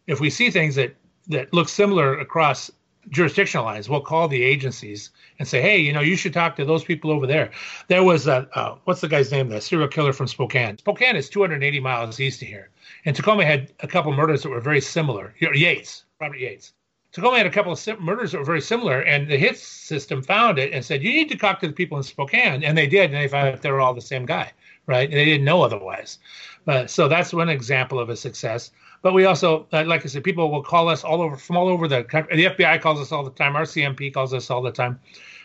[0.07, 0.95] if we see things that
[1.29, 2.71] that look similar across
[3.09, 3.89] jurisdictional lines.
[3.89, 7.11] We'll call the agencies and say, hey, you know, you should talk to those people
[7.11, 7.51] over there.
[7.89, 9.49] There was a, uh, what's the guy's name?
[9.49, 10.79] The serial killer from Spokane.
[10.79, 12.71] Spokane is 280 miles east of here.
[13.05, 15.35] And Tacoma had a couple murders that were very similar.
[15.41, 16.73] Yates, Robert Yates.
[17.13, 20.61] Tacoma had a couple of murders that were very similar, and the HITS system found
[20.61, 22.63] it and said, you need to talk to the people in Spokane.
[22.63, 24.53] And they did, and they found out they were all the same guy,
[24.87, 25.09] right?
[25.09, 26.19] And they didn't know otherwise.
[26.65, 28.71] But so that's one example of a success.
[29.03, 31.69] But we also, uh, like I said, people will call us all over from all
[31.69, 32.37] over the country.
[32.37, 33.55] The FBI calls us all the time.
[33.55, 35.01] RCMP calls us all the time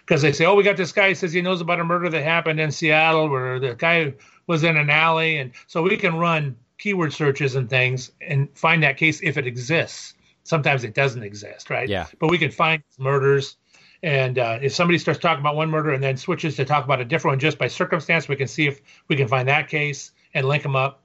[0.05, 1.09] because they say, "Oh, we got this guy.
[1.09, 4.13] He says he knows about a murder that happened in Seattle, where the guy
[4.47, 8.83] was in an alley." And so we can run keyword searches and things and find
[8.83, 10.15] that case if it exists.
[10.43, 11.87] Sometimes it doesn't exist, right?
[11.87, 12.07] Yeah.
[12.19, 13.55] But we can find murders.
[14.03, 17.01] And uh, if somebody starts talking about one murder and then switches to talk about
[17.01, 20.11] a different one just by circumstance, we can see if we can find that case
[20.35, 21.01] and link them up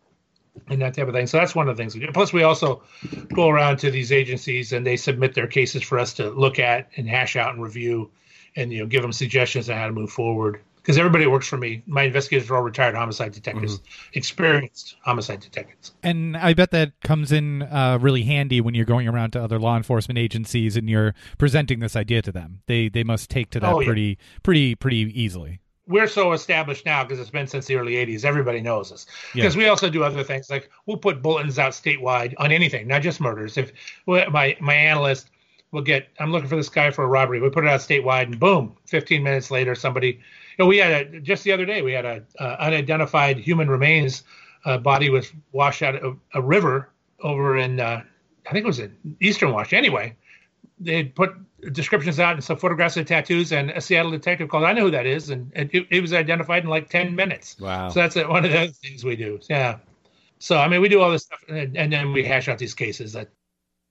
[0.68, 1.26] and that type of thing.
[1.26, 2.12] So that's one of the things we do.
[2.12, 2.82] Plus, we also
[3.34, 6.88] go around to these agencies and they submit their cases for us to look at
[6.96, 8.10] and hash out and review,
[8.56, 10.60] and you know give them suggestions on how to move forward.
[10.76, 13.80] Because everybody works for me, my investigators are all retired homicide detectives,
[14.14, 15.92] experienced homicide detectives.
[16.02, 19.58] And I bet that comes in uh, really handy when you're going around to other
[19.58, 22.62] law enforcement agencies and you're presenting this idea to them.
[22.66, 23.86] They they must take to that Oh, yeah.
[23.86, 25.60] pretty pretty pretty easily.
[25.90, 29.42] We're so established now because it's been since the early 80s everybody knows us Yeah.
[29.42, 33.02] because we also do other things like we'll put bulletins out statewide on anything not
[33.02, 33.58] just murders.
[33.58, 33.72] If
[34.06, 35.30] my my analyst
[35.72, 37.40] will get i'm looking for this guy for a robbery.
[37.40, 40.92] We put it out statewide and boom 15 minutes later somebody you know we had
[41.14, 44.22] a just the other day we had a uh, unidentified human remains
[44.64, 48.02] uh, body was washed out of a river over in uh,
[48.48, 50.14] i think it was in eastern wash anyway
[50.78, 51.34] they put
[51.72, 54.64] descriptions out and some photographs of tattoos, and a Seattle detective called.
[54.64, 57.56] I know who that is, and it, it was identified in like ten minutes.
[57.60, 57.88] Wow.
[57.88, 59.38] So that's uh, one of the other things we do.
[59.48, 59.78] Yeah.
[60.38, 62.74] So I mean, we do all this stuff, and, and then we hash out these
[62.74, 63.12] cases.
[63.12, 63.28] That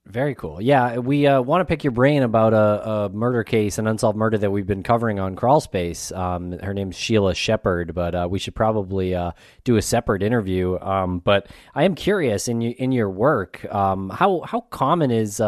[0.07, 0.59] Very cool.
[0.59, 4.17] Yeah, we uh, want to pick your brain about a, a murder case, an unsolved
[4.17, 6.15] murder that we've been covering on Crawlspace.
[6.17, 10.79] Um, her name's Sheila Shepard, but uh, we should probably uh, do a separate interview.
[10.79, 15.39] Um, but I am curious in you, in your work, um, how how common is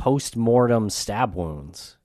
[0.00, 1.96] uh, post mortem stab wounds?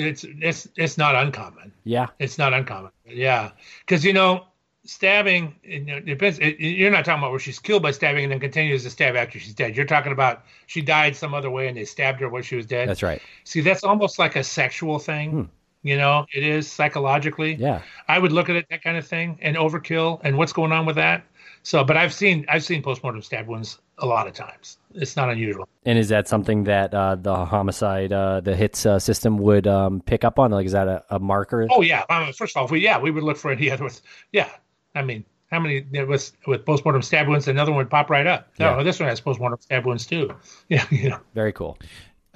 [0.00, 1.72] it's it's it's not uncommon.
[1.84, 2.92] Yeah, It's not uncommon.
[3.06, 4.46] Yeah, because you know,
[4.84, 5.56] stabbing.
[5.62, 6.38] You know, it depends.
[6.38, 9.16] It, you're not talking about where she's killed by stabbing and then continues to stab
[9.16, 9.76] after she's dead.
[9.76, 12.66] You're talking about she died some other way and they stabbed her when she was
[12.66, 12.88] dead.
[12.88, 13.20] that's right.
[13.44, 15.30] See, that's almost like a sexual thing.
[15.30, 15.42] Hmm.
[15.82, 17.54] You know, it is psychologically.
[17.54, 20.72] Yeah, I would look at it that kind of thing and overkill and what's going
[20.72, 21.24] on with that.
[21.62, 24.78] So, but I've seen I've seen postmortem stab wounds a lot of times.
[24.94, 25.68] It's not unusual.
[25.84, 30.00] And is that something that uh, the homicide, uh, the hits uh, system would um,
[30.00, 30.50] pick up on?
[30.52, 31.66] Like, is that a, a marker?
[31.70, 32.04] Oh yeah.
[32.08, 33.88] Um, first of all, we yeah we would look for any other.
[34.32, 34.48] Yeah,
[34.94, 37.46] I mean, how many with with postmortem stab wounds?
[37.46, 38.48] Another one would pop right up.
[38.58, 38.82] No, Yeah.
[38.82, 40.34] this one has postmortem stab wounds too.
[40.68, 41.20] Yeah, you know.
[41.34, 41.78] Very cool.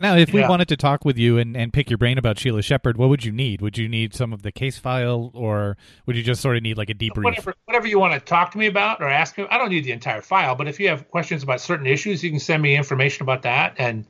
[0.00, 0.48] Now, if we Yeah.
[0.48, 3.24] wanted to talk with you and, and pick your brain about Sheila Shepard, what would
[3.24, 3.60] you need?
[3.60, 5.76] Would you need some of the case file, or
[6.06, 7.22] would you just sort of need like a debrief?
[7.22, 9.46] whatever whatever you want to talk to me about or ask me.
[9.50, 12.30] I don't need the entire file, but if you have questions about certain issues, you
[12.30, 14.04] can send me information about that and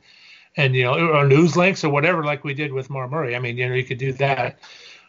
[0.56, 3.36] and you know or news links or whatever, like we did with Mar Murray.
[3.36, 4.58] I mean, you know, you could do that.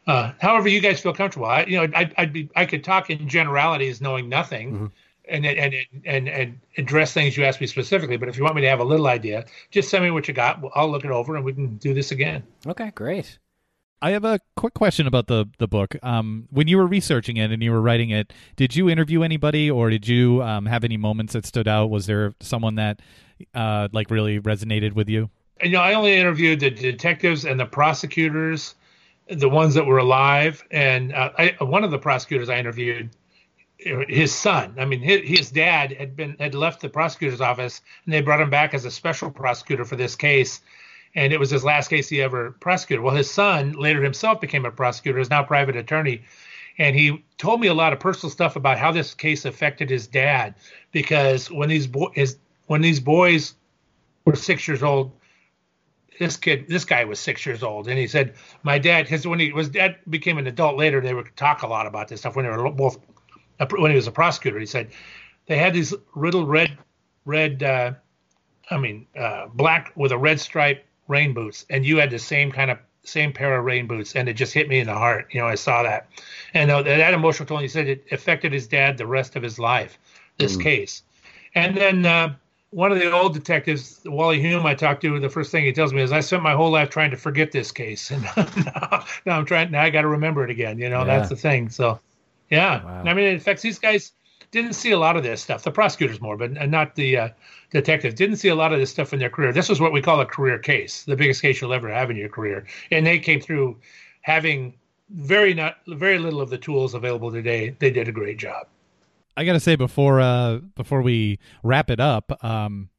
[0.07, 1.47] Uh, however, you guys feel comfortable.
[1.47, 4.91] I, you know, I'd, I'd be I could talk in generalities, knowing nothing.
[5.27, 5.73] And, and
[6.05, 8.79] and and address things you asked me specifically, but if you want me to have
[8.79, 10.63] a little idea, just send me what you got.
[10.75, 12.43] I'll look it over and we can do this again.
[12.67, 13.39] Okay, great.
[14.01, 15.95] I have a quick question about the the book.
[16.03, 19.71] Um, when you were researching it and you were writing it, did you interview anybody,
[19.71, 21.89] or did you um, have any moments that stood out?
[21.89, 23.01] Was there someone that
[23.55, 25.29] uh, like really resonated with you?
[25.59, 28.75] And you know, I only interviewed the detectives and the prosecutors,
[29.29, 33.09] the ones that were alive, and uh, I, one of the prosecutors I interviewed,
[33.85, 34.73] his son.
[34.77, 38.49] I mean, his, dad had been had left the prosecutor's office, and they brought him
[38.49, 40.61] back as a special prosecutor for this case,
[41.13, 43.03] and it was his last case he ever prosecuted.
[43.03, 46.23] Well, his son later himself became a prosecutor, is now private attorney,
[46.79, 50.07] and he told me a lot of personal stuff about how this case affected his
[50.07, 50.55] dad,
[50.91, 53.53] because when these bo- his when these boys
[54.25, 55.11] were six years old
[56.19, 58.33] this kid, this guy was six years old, and he said,
[58.63, 61.67] "My dad, because when he was dad became an adult later, they would talk a
[61.67, 62.97] lot about this stuff when they were both
[63.77, 64.59] when he was a prosecutor.
[64.59, 64.89] He said
[65.47, 66.77] they had these little red,
[67.25, 67.93] red, uh,
[68.69, 72.51] I mean, uh, black with a red stripe rain boots, and you had the same
[72.51, 75.27] kind of same pair of rain boots, and it just hit me in the heart.
[75.31, 76.07] You know, I saw that,
[76.53, 77.61] and uh, that emotional tone.
[77.61, 79.99] He said it affected his dad the rest of his life.
[80.37, 81.03] This case,
[81.53, 82.05] and then.
[82.05, 82.35] Uh,
[82.71, 85.93] one of the old detectives, Wally Hume, I talked to, the first thing he tells
[85.93, 88.21] me is, "I spent my whole life trying to forget this case, and
[88.65, 89.71] now, now I'm trying.
[89.71, 90.77] Now I got to remember it again.
[90.77, 91.05] You know, Yeah.
[91.05, 91.69] that's the thing.
[91.69, 92.01] So,
[92.49, 93.03] yeah, Wow.
[93.05, 94.11] I mean, in fact, these guys.
[94.51, 95.63] Didn't see a lot of this stuff.
[95.63, 97.29] The prosecutors more, but and not the uh,
[97.71, 98.15] detectives.
[98.15, 99.51] Didn't see a lot of this stuff in their career.
[99.51, 102.15] This was what we call a career case, the biggest case you'll ever have in
[102.15, 103.75] your career, and they came through
[104.21, 104.75] having
[105.09, 107.75] very not very little of the tools available today.
[107.79, 108.67] They did a great job.
[109.35, 112.89] I gotta say before uh before we wrap it up, um,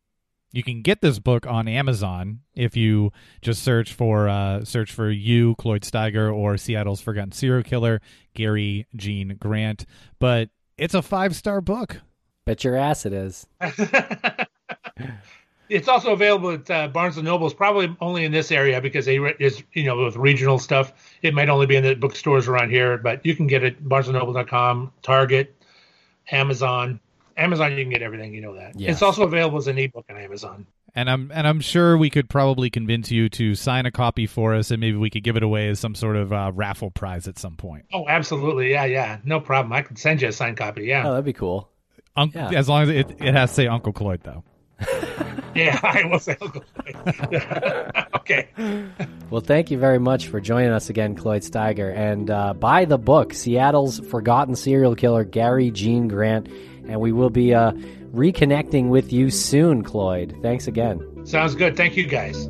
[0.56, 5.10] you can get this book on Amazon if you just search for uh search for
[5.10, 8.00] you, Cloyd Steiger, or Seattle's Forgotten Serial Killer,
[8.34, 9.84] Gary Gene Grant.
[10.18, 10.48] But
[10.78, 12.00] it's a five star book.
[12.46, 13.46] Bet your ass it is.
[15.68, 19.18] It's also available at uh, Barnes and Nobles, probably only in this area because they
[19.18, 20.92] re- is you know with regional stuff.
[21.22, 24.92] It might only be in the bookstores around here, but you can get it BarnesandNoble.com,
[25.02, 25.60] Target,
[26.30, 27.00] Amazon.
[27.36, 28.32] Amazon, you can get everything.
[28.34, 28.78] You know that.
[28.78, 28.92] Yes.
[28.94, 30.66] It's also available as an ebook on Amazon.
[30.94, 34.54] And I'm and I'm sure we could probably convince you to sign a copy for
[34.54, 37.28] us, and maybe we could give it away as some sort of uh, raffle prize
[37.28, 37.84] at some point.
[37.92, 38.70] Oh, absolutely.
[38.70, 39.18] Yeah, yeah.
[39.24, 39.72] No problem.
[39.74, 40.84] I can send you a signed copy.
[40.84, 41.06] Yeah.
[41.06, 41.68] Oh, that'd be cool.
[42.16, 42.50] Un- Yeah.
[42.54, 44.42] As long as it, it has to say Uncle Cloyd, though.
[45.54, 46.36] yeah, I will say.
[46.40, 47.42] Uncle Cloyd.
[48.16, 48.48] okay.
[49.28, 51.94] Well, thank you very much for joining us again, Cloyd Steiger.
[51.94, 56.48] And uh, buy the book, Seattle's Forgotten Serial Killer, Gary Gene Grant.
[56.88, 57.72] And we will be uh,
[58.14, 60.36] reconnecting with you soon, Cloyd.
[60.42, 61.26] Thanks again.
[61.26, 61.76] Sounds good.
[61.76, 62.48] Thank you, guys.